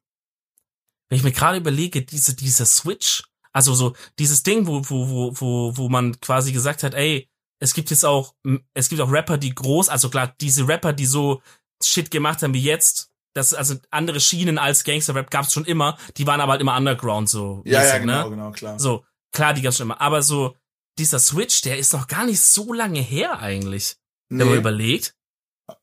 [1.10, 5.32] wenn ich mir gerade überlege, diese, dieser Switch, also so dieses Ding, wo, wo, wo,
[5.39, 7.28] wo, wo man quasi gesagt hat, ey,
[7.60, 8.36] es gibt jetzt auch,
[8.74, 11.41] es gibt auch Rapper, die groß, also klar, diese Rapper, die so
[11.84, 16.28] Shit gemacht haben wie jetzt, das also andere Schienen als Gangster-Rap gab's schon immer, die
[16.28, 17.62] waren aber halt immer Underground so.
[17.66, 18.30] Ja, mäßig, ja, genau, ne?
[18.30, 18.80] genau, klar.
[18.80, 20.02] So, klar, die gab's schon immer.
[20.02, 20.56] Aber so,
[20.98, 23.98] dieser Switch, der ist noch gar nicht so lange her eigentlich.
[24.30, 24.40] Nee.
[24.40, 25.16] Wenn man überlegt.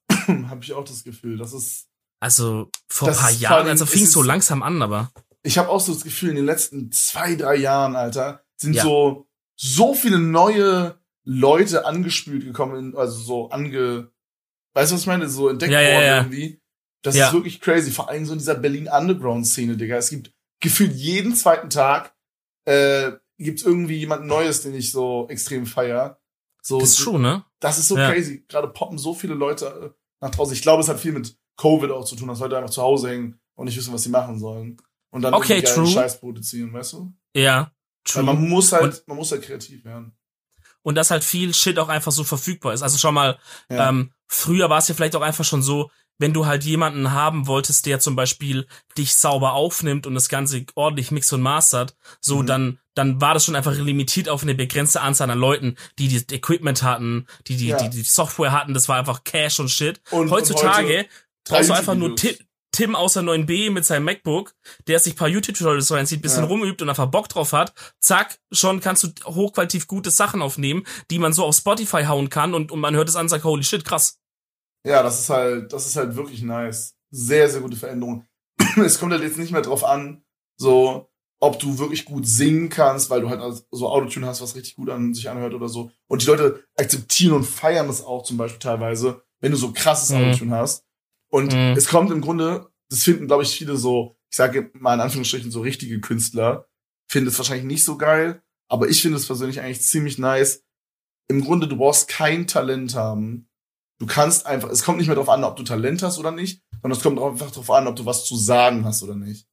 [0.49, 1.89] Hab ich auch das Gefühl, das ist.
[2.21, 5.13] Also, vor ein paar Jahren, also fing so langsam an, aber.
[5.43, 8.83] Ich habe auch so das Gefühl, in den letzten zwei, drei Jahren, Alter, sind ja.
[8.83, 14.11] so, so viele neue Leute angespült gekommen, also so ange,
[14.75, 15.29] weißt du, was ich meine?
[15.29, 16.17] So entdeckt ja, worden ja, ja.
[16.19, 16.61] irgendwie
[17.03, 17.29] das ja.
[17.29, 17.91] ist wirklich crazy.
[17.91, 19.97] Vor allem so in dieser Berlin Underground-Szene, Digga.
[19.97, 22.15] Es gibt gefühlt jeden zweiten Tag
[22.65, 26.21] äh, gibt's irgendwie jemand Neues, den ich so extrem feier.
[26.63, 27.45] So, das ist schon, ne?
[27.61, 28.11] Das ist so ja.
[28.11, 28.45] crazy.
[28.49, 29.91] Gerade poppen so viele Leute äh,
[30.21, 30.55] nach draußen.
[30.55, 33.11] Ich glaube, es hat viel mit Covid auch zu tun, dass Leute einfach zu Hause
[33.11, 34.77] hängen und nicht wissen, was sie machen sollen.
[35.11, 35.87] Und dann okay, true.
[35.87, 37.15] Scheiß produzieren, weißt du?
[37.35, 37.73] Ja,
[38.05, 38.27] true.
[38.27, 40.13] Weil man muss halt, und, man muss halt kreativ werden.
[40.83, 42.83] Und dass halt viel Shit auch einfach so verfügbar ist.
[42.83, 43.39] Also schon mal,
[43.71, 43.89] ja.
[43.89, 47.47] ähm, früher war es ja vielleicht auch einfach schon so, wenn du halt jemanden haben
[47.47, 52.43] wolltest, der zum Beispiel dich sauber aufnimmt und das Ganze ordentlich mix und mastert, so
[52.43, 52.47] mhm.
[52.47, 56.35] dann dann war das schon einfach limitiert auf eine begrenzte Anzahl an Leuten, die das
[56.35, 57.77] Equipment hatten, die die, ja.
[57.77, 60.01] die die Software hatten, das war einfach Cash und Shit.
[60.11, 61.09] Und heutzutage heute
[61.45, 62.37] brauchst du einfach nur Tim,
[62.73, 64.55] Tim aus der 9b mit seinem MacBook,
[64.87, 66.49] der sich paar YouTube-Tutorials reinzieht, bisschen ja.
[66.49, 71.19] rumübt und einfach Bock drauf hat, zack, schon kannst du hochqualitativ gute Sachen aufnehmen, die
[71.19, 73.65] man so auf Spotify hauen kann und, und man hört es an und sagt, holy
[73.65, 74.19] shit, krass.
[74.87, 76.97] Ja, das ist halt, das ist halt wirklich nice.
[77.11, 78.25] Sehr, sehr gute Veränderung.
[78.77, 80.25] es kommt halt jetzt nicht mehr drauf an,
[80.57, 81.11] so,
[81.41, 84.89] ob du wirklich gut singen kannst, weil du halt so Autotune hast, was richtig gut
[84.89, 85.91] an sich anhört oder so.
[86.07, 90.11] Und die Leute akzeptieren und feiern das auch zum Beispiel teilweise, wenn du so krasses
[90.11, 90.25] mhm.
[90.25, 90.85] Autotune hast.
[91.29, 91.75] Und mhm.
[91.77, 95.51] es kommt im Grunde, das finden, glaube ich, viele so, ich sage mal in Anführungsstrichen,
[95.51, 96.69] so richtige Künstler,
[97.09, 100.63] finden es wahrscheinlich nicht so geil, aber ich finde es persönlich eigentlich ziemlich nice.
[101.29, 103.46] Im Grunde, du brauchst kein Talent haben,
[103.99, 106.63] Du kannst einfach, es kommt nicht mehr darauf an, ob du Talent hast oder nicht,
[106.83, 109.47] sondern es kommt einfach darauf an, ob du was zu sagen hast oder nicht.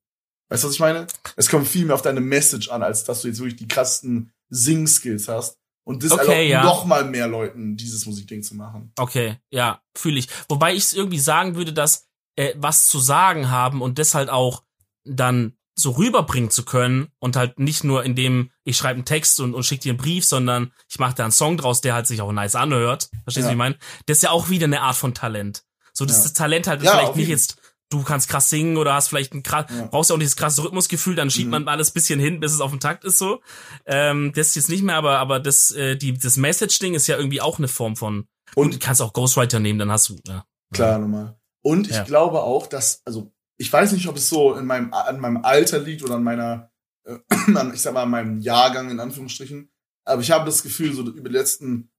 [0.50, 1.08] Weißt du, was ich meine?
[1.36, 4.34] Es kommt viel mehr auf deine Message an, als dass du jetzt wirklich die krassen
[4.50, 5.58] Sing-Skills hast.
[5.86, 6.64] Und das okay, erlaubt ja.
[6.64, 8.92] noch mal mehr Leuten, dieses Musikding zu machen.
[8.98, 10.28] Okay, ja, fühle ich.
[10.48, 14.64] Wobei ich irgendwie sagen würde, dass äh, was zu sagen haben und deshalb auch
[15.04, 19.40] dann so rüberbringen zu können und halt nicht nur in dem, ich schreibe einen Text
[19.40, 22.08] und, und schicke dir einen Brief, sondern ich mache da einen Song draus, der halt
[22.08, 23.10] sich auch nice anhört.
[23.24, 23.48] Verstehst du, ja.
[23.50, 23.78] wie ich meine?
[24.06, 25.64] Das ist ja auch wieder eine Art von Talent.
[25.94, 26.24] So, das, ja.
[26.24, 27.58] das Talent halt ist ja, vielleicht nicht jetzt,
[27.90, 29.88] du kannst krass singen oder hast vielleicht ein krass, ja.
[29.88, 31.52] brauchst ja auch dieses krasse Rhythmusgefühl, dann schiebt mhm.
[31.52, 33.42] man alles bisschen hin, bis es auf dem Takt ist so.
[33.86, 37.18] Ähm, das ist jetzt nicht mehr, aber, aber das, äh, die, das Message-Ding ist ja
[37.18, 40.20] irgendwie auch eine Form von, und, und du kannst auch Ghostwriter nehmen, dann hast du,
[40.28, 40.46] ja.
[40.72, 41.36] Klar, nochmal.
[41.62, 45.20] Und ich glaube auch, dass, also ich weiß nicht, ob es so in meinem, an
[45.20, 46.72] meinem Alter liegt oder an meiner,
[47.06, 47.18] äh,
[47.74, 49.72] ich sag mal, an meinem Jahrgang in Anführungsstrichen.
[50.06, 51.92] Aber ich habe das Gefühl, so über die letzten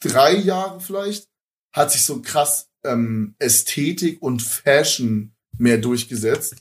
[0.00, 1.28] drei Jahre vielleicht,
[1.72, 6.56] hat sich so krass ähm, Ästhetik und Fashion mehr durchgesetzt.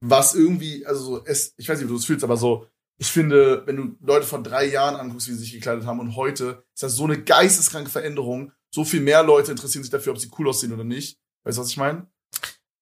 [0.00, 2.66] Was irgendwie, also so, ich weiß nicht, wie du es fühlst, aber so
[2.98, 6.16] ich finde, wenn du Leute von drei Jahren anguckst, wie sie sich gekleidet haben und
[6.16, 8.52] heute, ist das so eine geisteskranke Veränderung.
[8.72, 11.18] So viel mehr Leute interessieren sich dafür, ob sie cool aussehen oder nicht.
[11.44, 12.06] Weißt du, was ich meine?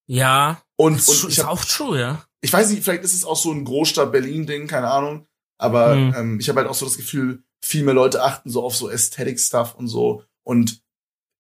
[0.06, 0.62] Ja.
[0.76, 2.24] Und, das und ist ich hab, auch true, ja.
[2.40, 5.26] ich weiß nicht, vielleicht ist es auch so ein Großstadt-Berlin-Ding, keine Ahnung.
[5.58, 6.14] Aber Mhm.
[6.16, 8.88] ähm, ich habe halt auch so das Gefühl, viel mehr Leute achten so auf so
[8.88, 10.82] Aesthetic-Stuff und so und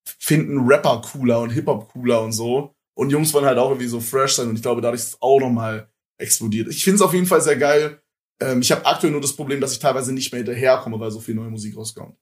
[0.06, 2.74] finden Rapper cooler und Hip-Hop cooler und so.
[2.94, 5.22] Und Jungs wollen halt auch irgendwie so fresh sein und ich glaube, dadurch ist es
[5.22, 6.68] auch nochmal explodiert.
[6.68, 8.00] Ich finde es auf jeden Fall sehr geil.
[8.40, 11.18] Ähm, ich habe aktuell nur das Problem, dass ich teilweise nicht mehr hinterherkomme, weil so
[11.20, 12.16] viel neue Musik rauskommt.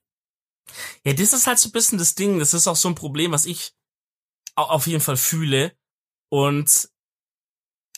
[1.04, 2.38] Ja, das ist halt so ein bisschen das Ding.
[2.38, 3.74] Das ist auch so ein Problem, was ich
[4.54, 5.72] au- auf jeden Fall fühle.
[6.30, 6.88] Und,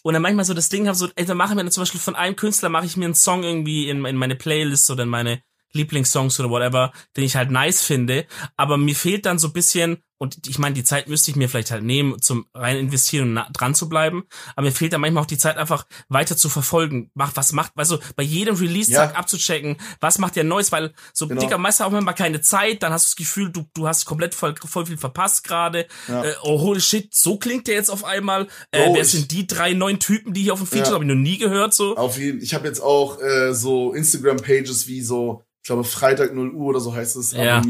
[0.03, 2.01] und dann manchmal so das Ding habe, so, ey, dann mache ich mir zum Beispiel
[2.01, 5.09] von einem Künstler, mache ich mir einen Song irgendwie in, in meine Playlist oder in
[5.09, 8.26] meine Lieblingssongs oder whatever, den ich halt nice finde.
[8.57, 11.72] Aber mir fehlt dann so bisschen, und ich meine, die Zeit müsste ich mir vielleicht
[11.72, 14.22] halt nehmen, zum rein investieren und dran zu bleiben.
[14.54, 17.10] Aber mir fehlt dann manchmal auch die Zeit, einfach weiter zu verfolgen.
[17.14, 19.16] Macht, was macht, also bei jedem Release-Tag Ja.
[19.18, 21.40] abzuchecken, was macht der Neues, weil so Genau.
[21.40, 24.34] dicker meistens auch mal keine Zeit, dann hast du das Gefühl, du, du hast komplett
[24.34, 25.86] voll, voll viel verpasst gerade.
[26.08, 26.24] Ja.
[26.24, 28.46] Äh, oh, holy shit, so klingt der jetzt auf einmal.
[28.70, 30.94] Äh, Bro, wer sind die drei neuen Typen, die hier auf dem Feature Ja.
[30.94, 31.96] habe ich noch nie gehört, so.
[31.96, 36.50] Auf jeden Ich habe jetzt auch äh, so Instagram-Pages wie so, ich glaube, Freitag 0
[36.52, 37.60] Uhr oder so heißt es, Ja.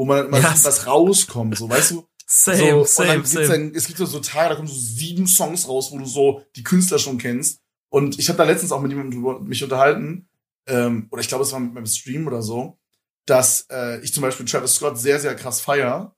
[0.00, 0.54] Wo man immer Ja.
[0.54, 2.06] sieht, was rauskommt, so, weißt du?
[2.26, 3.48] Same, so, same, same.
[3.48, 6.42] dann, es gibt so, so Tage, da kommen so sieben Songs raus, wo du so
[6.56, 7.58] die Künstler schon kennst.
[7.92, 10.30] Und ich habe da letztens auch mit jemandem drüber mich unterhalten,
[10.66, 12.78] ähm, oder ich glaube, es war mit meinem Stream oder so,
[13.26, 16.16] dass äh, ich zum Beispiel Travis Scott sehr, sehr krass feier,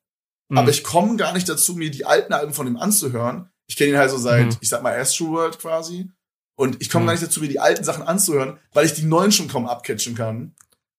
[0.49, 0.59] Mhm.
[0.59, 3.49] aber ich komme gar nicht dazu, mir die alten Alben von ihm anzuhören.
[3.67, 4.57] Ich kenne ihn halt so seit, Mhm.
[4.61, 6.09] ich sag mal, Astro World quasi.
[6.57, 7.07] Und ich komme Mhm.
[7.09, 10.15] gar nicht dazu, mir die alten Sachen anzuhören, weil ich die neuen schon kaum abcatchen
[10.15, 10.55] kann.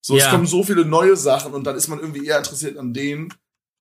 [0.06, 0.26] So, Ja.
[0.26, 3.32] es kommen so viele neue Sachen und dann ist man irgendwie eher interessiert an denen,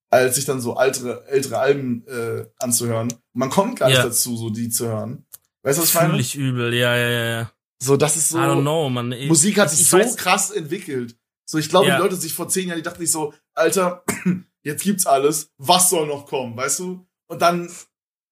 [0.09, 3.13] als sich dann so ältere, ältere Alben äh, anzuhören.
[3.33, 3.97] Man kommt gar Ja.
[3.97, 5.25] nicht dazu, so die zu hören.
[5.63, 6.11] Weißt du, was ich meine?
[6.11, 7.09] Fühl ich übel, ja, ja,
[7.39, 7.51] ja.
[7.81, 8.37] So, das ist so.
[8.37, 9.11] I don't know, man.
[9.11, 11.17] Ich- Musik hat ich- sich ich so weiß- krass entwickelt.
[11.45, 11.97] So, ich glaube, Ja.
[11.97, 14.05] die Leute sich vor zehn Jahren, die dachten sich so, Alter,
[14.63, 17.05] jetzt gibt's alles, was soll noch kommen, weißt du?
[17.27, 17.69] Und dann,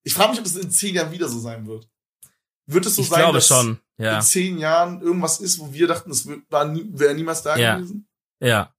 [0.03, 1.89] ich frage mich, ob es in zehn Jahren wieder so sein wird.
[2.73, 4.17] Wird es so Ich sein, glaube dass schon, ja.
[4.17, 7.75] in zehn Jahren irgendwas ist, wo wir dachten, es wäre niemals da Ja.
[7.77, 8.07] gewesen?
[8.41, 8.73] Ja.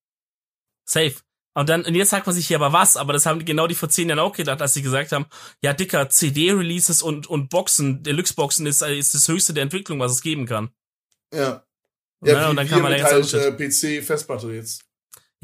[0.84, 1.14] Safe.
[1.55, 3.66] Und dann, und jetzt sagt man sich hier aber was, aber das haben die genau
[3.66, 5.26] die vor zehn Jahren auch gedacht, als sie gesagt haben,
[5.62, 10.12] ja, dicker, CD-Releases und, und Boxen, Deluxe-Boxen ist, äh, ist das höchste der Entwicklung, was
[10.12, 10.70] es geben kann.
[11.32, 11.62] Ja.
[12.24, 14.84] Ja, Ja, und wie dann kann man jetzt halt, äh, PC-Festplatte jetzt.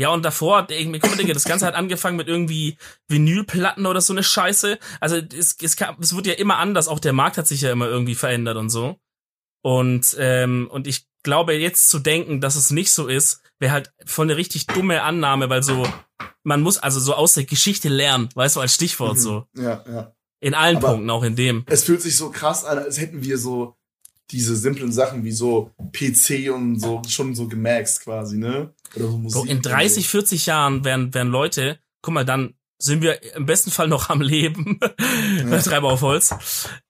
[0.00, 2.78] Ja, und davor, ich, guck mal, Digga, das Ganze hat angefangen mit irgendwie
[3.08, 4.78] Vinylplatten oder so eine Scheiße.
[5.00, 7.72] Also es, es, kam, es wird ja immer anders, auch der Markt hat sich ja
[7.72, 8.96] immer irgendwie verändert und so.
[9.62, 13.92] Und, ähm, und ich glaube, jetzt zu denken, dass es nicht so ist, wäre halt
[14.06, 15.84] voll eine richtig dumme Annahme, weil so,
[16.44, 19.20] man muss also so aus der Geschichte lernen, weißt du, als Stichwort Mhm.
[19.20, 19.44] so.
[19.56, 20.12] Ja, ja.
[20.40, 21.64] In allen Aber- Punkten, auch in dem.
[21.66, 23.74] Es fühlt sich so krass an, als hätten wir so
[24.30, 28.72] diese simplen Sachen wie so PC und so schon so gemaxt quasi, ne?
[28.96, 29.42] Oder so Musik.
[29.42, 30.10] Bro, in und 30, so.
[30.10, 34.20] 40 Jahren werden, werden Leute, guck mal, dann sind wir im besten Fall noch am
[34.20, 34.78] Leben.
[35.38, 35.58] Ja.
[35.62, 36.34] Treiber auf Holz.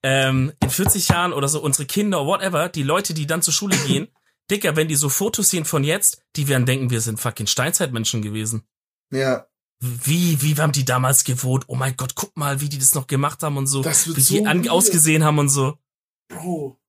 [0.03, 3.75] Ähm, in 40 Jahren oder so unsere Kinder, whatever, die Leute, die dann zur Schule
[3.87, 4.07] gehen,
[4.51, 8.21] Dicker, wenn die so Fotos sehen von jetzt, die werden denken, wir sind fucking Steinzeitmenschen
[8.21, 8.63] gewesen.
[9.11, 9.47] Ja,
[9.79, 11.65] Wie, wie haben die damals gewohnt?
[11.67, 13.83] Oh mein Gott, guck mal, wie die das noch gemacht haben und so.
[13.85, 15.77] Wie so die ausgesehen haben und so.
[16.29, 16.79] Bro,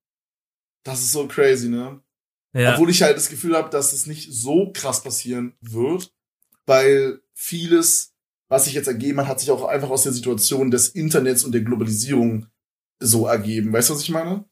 [0.84, 2.02] das ist so crazy, ne?
[2.53, 2.72] Ja.
[2.74, 6.12] Obwohl ich halt das Gefühl habe, dass es nicht so krass passieren wird,
[6.66, 8.12] weil vieles,
[8.48, 11.53] was sich jetzt ergeben hat, hat sich auch einfach aus der Situation des Internets und
[11.53, 12.46] der Globalisierung
[12.98, 13.72] so ergeben.
[13.72, 14.44] Weißt du, was ich meine?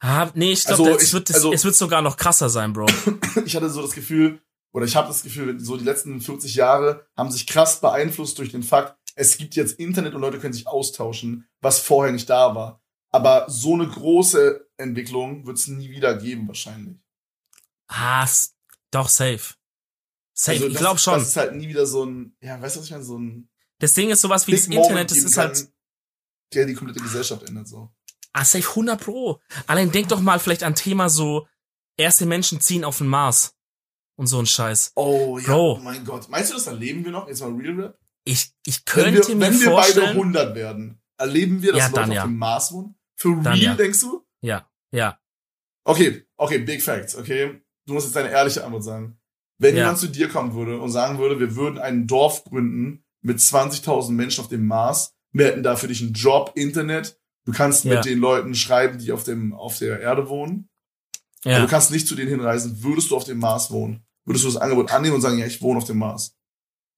[0.00, 2.86] Ah, nee, ich glaube, Also es, wird, also- es wird sogar noch krasser sein, Bro.
[3.44, 4.40] Ich hatte so das Gefühl,
[4.72, 8.50] oder ich habe das Gefühl, so die letzten 40 Jahre haben sich krass beeinflusst durch
[8.52, 12.54] den Fakt, es gibt jetzt Internet und Leute können sich austauschen, was vorher nicht da
[12.54, 12.80] war.
[13.10, 16.96] Aber so eine große Entwicklung wird es nie wieder geben, wahrscheinlich.
[17.88, 18.26] Ah,
[18.90, 19.54] doch, safe.
[20.34, 21.14] Safe, Also ich glaube schon.
[21.18, 23.04] Das ist halt nie wieder so ein, ja, weißt du, was ich meine?
[23.04, 23.48] So ein
[23.78, 25.68] Das Ding ist sowas wie das Internet, das ist kann, halt,
[26.54, 27.90] der die komplette Gesellschaft ändert, so.
[28.32, 29.40] ah, safe 100 Pro.
[29.66, 31.46] Allein denk doch mal vielleicht an Thema so,
[31.96, 33.54] erste Menschen ziehen auf den Mars.
[34.16, 34.92] Und so ein Scheiß.
[34.96, 35.74] Oh, ja, Bro.
[35.74, 36.28] oh mein Gott.
[36.28, 37.28] Meinst du, das erleben wir noch?
[37.28, 37.98] Jetzt mal Real Rap?
[38.24, 40.08] Ich, ich Wenn könnte wir, mir wenn wir beide vorstellen.
[40.08, 42.22] 100 werden, erleben wir, dass Ja, Leute dann auf ja.
[42.24, 42.94] dem Mars wohnen?
[43.14, 43.74] Für Dann real, ja.
[43.76, 44.26] denkst du?
[44.40, 45.18] Ja, ja.
[45.84, 47.60] Okay, okay, Big Facts, okay?
[47.86, 49.18] Du musst jetzt deine ehrliche Antwort sagen.
[49.58, 49.82] Wenn Ja.
[49.82, 54.14] jemand zu dir kommen würde und sagen würde, wir würden ein Dorf gründen mit 20.000
[54.16, 57.94] Menschen auf dem Mars, wir hätten da für dich einen Job, Internet, du kannst Ja.
[57.96, 60.68] mit den Leuten schreiben, die auf dem, auf der Erde wohnen,
[61.42, 61.60] aber Ja.
[61.62, 64.04] du kannst nicht zu denen hinreisen, würdest du auf dem Mars wohnen?
[64.24, 66.34] Würdest du das Angebot annehmen und sagen, ja, ich wohne auf dem Mars?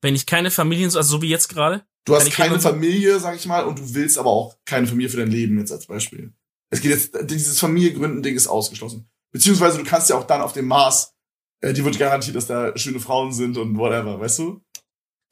[0.03, 1.85] Wenn ich keine Familien, also so wie jetzt gerade.
[2.07, 5.19] Du hast Keine Familie, sag ich mal, und du willst aber auch keine Familie für
[5.19, 6.33] dein Leben jetzt als Beispiel.
[6.71, 9.11] Es geht jetzt, dieses Familiengründen-Ding ist ausgeschlossen.
[9.33, 11.15] Beziehungsweise du kannst ja auch dann auf dem Mars,
[11.61, 14.65] äh, die wird garantiert, dass da schöne Frauen sind und whatever, weißt du?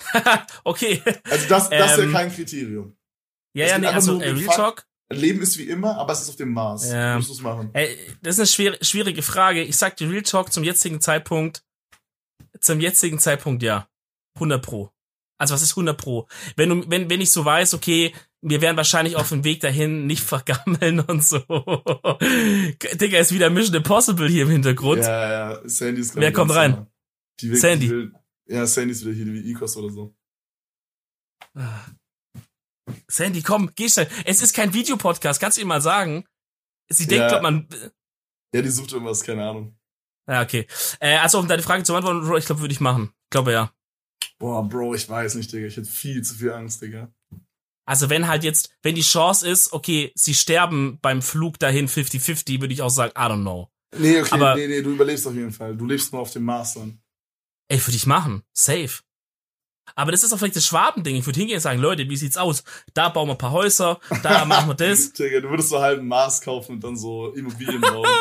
[0.64, 1.02] okay.
[1.28, 2.96] Also das, das Ähm, ist ja kein Kriterium.
[3.54, 4.54] Ja, Es ja, nee, also um äh, Real.
[4.54, 4.86] Talk.
[5.10, 6.90] Leben ist wie immer, aber es ist auf dem Mars.
[6.90, 7.18] Ja.
[7.18, 7.70] Du es machen?
[7.72, 9.62] Ey, das ist eine schwere, schwierige Frage.
[9.62, 11.64] Ich sag dir Real Talk zum jetzigen Zeitpunkt,
[12.60, 13.88] zum jetzigen Zeitpunkt ja.
[14.34, 14.92] 100 pro.
[15.38, 16.28] Also was ist 100 pro?
[16.56, 20.06] Wenn du, wenn, wenn ich so weiß, okay, wir werden wahrscheinlich auf dem Weg dahin
[20.06, 21.38] nicht vergammeln und so.
[21.40, 25.02] Digga, ist wieder Mission Impossible hier im Hintergrund.
[25.02, 26.86] Ja, ja, Sandy ist glaub Wer kommt rein?
[27.40, 27.86] Die will, Sandy.
[27.86, 28.12] Die will,
[28.46, 30.14] ja, Sandy ist wieder hier wie Ikos oder so.
[33.08, 34.08] Sandy, komm, geh schnell.
[34.24, 36.24] Es ist kein Videopodcast, kannst du ihm mal sagen?
[36.88, 37.28] Sie denkt, Ja.
[37.28, 37.68] glaub man,
[38.54, 39.76] Ja, die sucht irgendwas, keine Ahnung.
[40.28, 40.66] ja, okay.
[41.00, 43.12] Äh, also, um deine Frage zu beantworten, ich glaube, würde ich machen.
[43.24, 43.72] Ich glaube, ja.
[44.38, 45.66] Boah, Bro, ich weiß nicht, Digga.
[45.66, 47.12] Ich hätte viel zu viel Angst, Digga.
[47.88, 52.60] Also wenn halt jetzt, wenn die Chance ist, okay, sie sterben beim Flug dahin 50-50,
[52.60, 53.70] würde ich auch sagen, I don't know.
[53.96, 55.74] Nee, okay, Aber- nee, nee, du überlebst auf jeden Fall.
[55.74, 57.00] Du lebst nur auf dem Mars dann.
[57.68, 58.42] Ey, würde ich machen.
[58.52, 58.90] Safe.
[59.94, 61.16] Aber das ist auch vielleicht das Schwabending.
[61.16, 62.62] Ich würde hingehen und sagen, Leute, wie sieht's aus?
[62.92, 65.14] Da bauen wir ein paar Häuser, da machen wir das.
[65.14, 68.06] Digga, du würdest so einen Mars kaufen und dann so Immobilien bauen.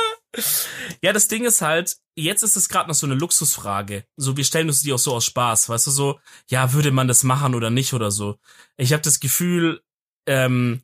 [1.01, 4.05] Ja, das Ding ist halt, jetzt ist es gerade noch so eine Luxusfrage.
[4.17, 7.07] So, wir stellen uns die auch so aus Spaß, weißt du, so, ja, würde man
[7.07, 8.37] das machen oder nicht oder so.
[8.75, 9.81] Ich habe das Gefühl,
[10.25, 10.81] ähm,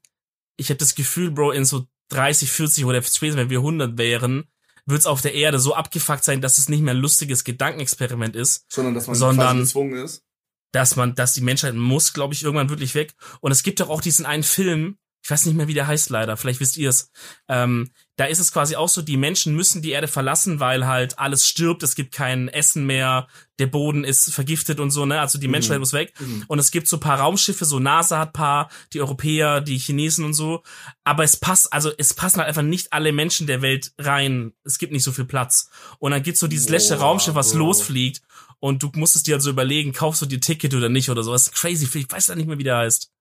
[0.57, 4.45] ich habe das Gefühl, Bro, in so 30, 40 oder spätestens, wenn wir 100 wären,
[4.85, 8.65] wird's auf der Erde so abgefuckt sein, dass es nicht mehr ein lustiges Gedankenexperiment ist,
[8.71, 10.23] sondern dass man Sondern- quasi gezwungen ist.
[10.71, 13.13] dass man, dass die Menschheit muss, glaube ich, irgendwann wirklich weg.
[13.41, 16.09] Und es gibt doch auch diesen einen Film, ich weiß nicht mehr, wie der heißt
[16.09, 17.09] leider, vielleicht wisst ihr es.
[17.47, 21.17] Ähm, da ist es quasi auch so, die Menschen müssen die Erde verlassen, weil halt
[21.17, 25.19] alles stirbt, es gibt kein Essen mehr, der Boden ist vergiftet und so, ne?
[25.19, 25.51] Also die Mhm.
[25.53, 26.13] Menschheit muss weg.
[26.19, 26.43] Mhm.
[26.47, 30.33] Und es gibt so paar Raumschiffe, so NASA hat paar, die Europäer, die Chinesen und
[30.33, 30.61] so.
[31.03, 34.53] Aber es passt, also es passen halt einfach nicht alle Menschen der Welt rein.
[34.63, 35.69] Es gibt nicht so viel Platz.
[35.97, 37.59] Und dann gibt's so dieses letzte Boah, Raumschiff, was Bro.
[37.59, 38.21] losfliegt.
[38.59, 41.31] Und du musstest dir also überlegen, kaufst du dir Ticket oder nicht oder so.
[41.33, 41.85] Das ist crazy.
[41.97, 43.11] Ich weiß ja nicht mehr, wie der heißt.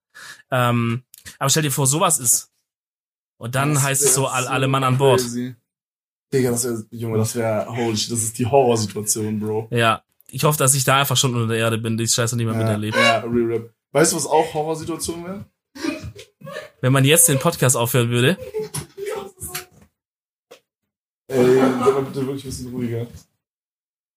[0.51, 1.03] Ähm,
[1.39, 2.51] aber stell dir vor, sowas ist.
[3.43, 5.19] Und dann Das heißt es so, all, alle Mann an Bord.
[5.19, 5.53] crazy.
[6.31, 9.67] Digga, das wäre, Junge, das wäre, holy shit, das ist die Horrorsituation, Bro.
[9.69, 10.01] Ja.
[10.29, 12.53] Ich hoffe, dass ich da einfach schon unter der Erde bin, die Scheiße nicht mehr
[12.55, 12.97] Ja, miterlebe.
[12.97, 13.69] ja, real rap.
[13.91, 15.43] Weißt du, was auch Horrorsituation wäre?
[16.79, 18.37] Wenn man jetzt den Podcast aufhören würde.
[21.27, 23.07] Ey, sei mal bitte wirklich ein bisschen ruhiger.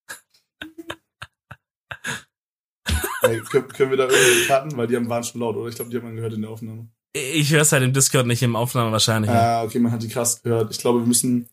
[3.23, 4.77] Ey, können, können wir da irgendwie cutten?
[4.77, 5.67] Weil die haben, waren schon laut, oder?
[5.69, 6.87] Ich glaube, die hat man gehört in der Aufnahme.
[7.33, 9.29] Ich höre es halt im Discord nicht im Aufnahme wahrscheinlich.
[9.31, 10.71] Ah, okay, man hat die krass gehört.
[10.71, 11.49] Ich glaube, wir müssen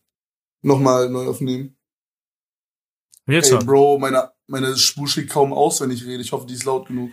[0.61, 1.77] nochmal neu aufnehmen.
[3.27, 3.57] Real Ey.
[3.65, 6.21] Bro, meine, meine Spur schlägt kaum aus, wenn ich rede.
[6.21, 7.11] Ich hoffe, die ist laut genug.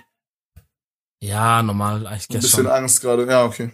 [1.22, 2.66] Ja, normal, ich Ein bisschen schon.
[2.66, 3.26] Angst gerade.
[3.26, 3.72] Ja, okay.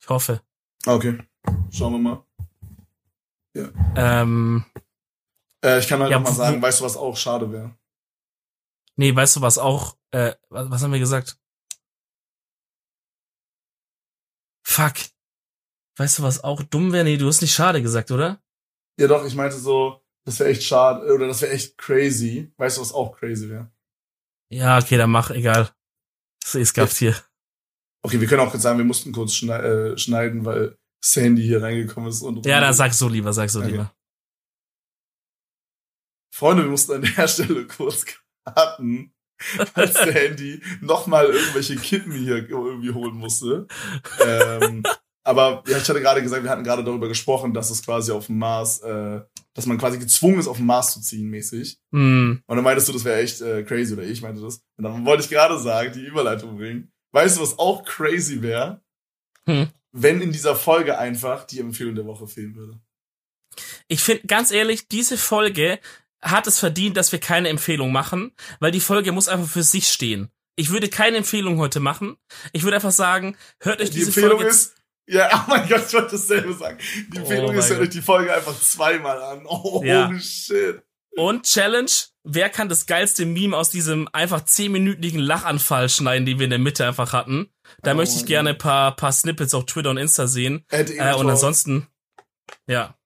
[0.00, 0.42] Ich hoffe.
[0.86, 1.18] Ah, Okay.
[1.70, 2.24] Schauen wir mal.
[3.96, 4.64] Ähm,
[5.64, 7.74] Äh, ich kann halt Ja, noch mal wo- sagen, weißt du, was auch schade wäre?
[8.96, 11.38] nee, weißt du was auch, äh, was, was haben wir gesagt?
[14.68, 14.96] Fuck.
[15.96, 17.04] Weißt du, was auch dumm wäre?
[17.04, 18.42] Nee, du hast nicht schade gesagt, oder?
[19.00, 22.52] Ja, doch, ich meinte so, das wäre echt schade, oder das wäre echt crazy.
[22.58, 23.72] Weißt du, was auch crazy wäre?
[24.52, 25.70] Ja, okay, dann mach, egal.
[26.44, 27.16] Es gab's hier.
[28.04, 31.62] Okay, wir können auch kurz sagen, wir mussten kurz schnei äh, schneiden, weil Sandy hier
[31.62, 33.70] reingekommen ist und Ja, dann sag so lieber, sag so Okay.
[33.70, 33.94] lieber.
[36.34, 38.04] Freunde, wir mussten an der Stelle kurz
[38.44, 39.14] cutten,
[39.74, 43.66] als Sandy nochmal irgendwelche Kippen hier irgendwie holen musste.
[44.24, 44.82] ähm,
[45.28, 48.26] aber ja, ich hatte gerade gesagt, wir hatten gerade darüber gesprochen, dass es quasi auf
[48.26, 49.20] dem Mars, äh,
[49.52, 51.78] dass man quasi gezwungen ist, auf den Mars zu ziehen, mäßig.
[51.92, 54.62] Hm, Und dann meintest du, das wäre echt äh, crazy, oder ich meinte das.
[54.78, 56.90] Und dann wollte ich gerade sagen, die Überleitung bringen.
[57.12, 58.80] Weißt du, was auch crazy wäre?
[59.46, 59.68] Hm.
[59.92, 62.80] Wenn in dieser Folge einfach die Empfehlung der Woche fehlen würde.
[63.86, 65.78] Ich finde, ganz ehrlich, diese Folge
[66.22, 69.88] hat es verdient, dass wir keine Empfehlung machen, weil die Folge muss einfach für sich
[69.88, 70.30] stehen.
[70.56, 72.16] Ich würde keine Empfehlung heute machen.
[72.52, 74.74] Ich würde einfach sagen, hört euch Die diese Empfehlung Folge ist,
[75.06, 76.78] ja, oh mein Gott, ich wollte dasselbe sagen.
[77.12, 79.42] Die Empfehlung Oh ist, hört euch die Folge einfach zweimal an.
[79.48, 80.12] Oh, Ja.
[80.18, 80.82] shit.
[81.16, 81.90] Und Challenge,
[82.22, 86.58] wer kann das geilste Meme aus diesem einfach zehnminütigen Lachanfall schneiden, den wir in der
[86.60, 87.50] Mitte einfach hatten?
[87.82, 90.64] Da Oh möchte ich gerne ein paar, paar Snippets auf Twitter und Insta sehen.
[90.70, 91.88] Äh, und ansonsten,
[92.68, 92.97] ja.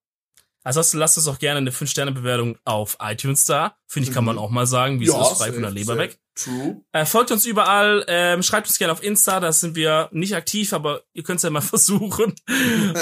[0.63, 3.75] Ansonsten lasst uns auch gerne eine 5-Sterne-Bewertung auf iTunes da.
[3.87, 4.41] Finde ich, kann man Mhm.
[4.41, 6.17] auch mal sagen, wie ja, es ist, frei von der Leber weg.
[6.35, 6.81] True.
[6.93, 10.73] Äh, folgt uns überall, ähm, schreibt uns gerne auf Insta, da sind wir nicht aktiv,
[10.73, 12.33] aber ihr könnt es ja mal versuchen.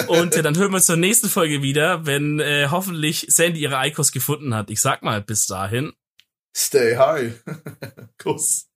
[0.07, 3.77] Und äh, dann hören wir uns zur nächsten Folge wieder, wenn äh, hoffentlich Sandy ihre
[3.77, 4.69] Eikos gefunden hat.
[4.69, 5.93] Ich sag mal, bis dahin.
[6.57, 7.41] Stay high.
[8.17, 8.67] Kuss.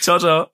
[0.00, 0.53] Ciao, ciao.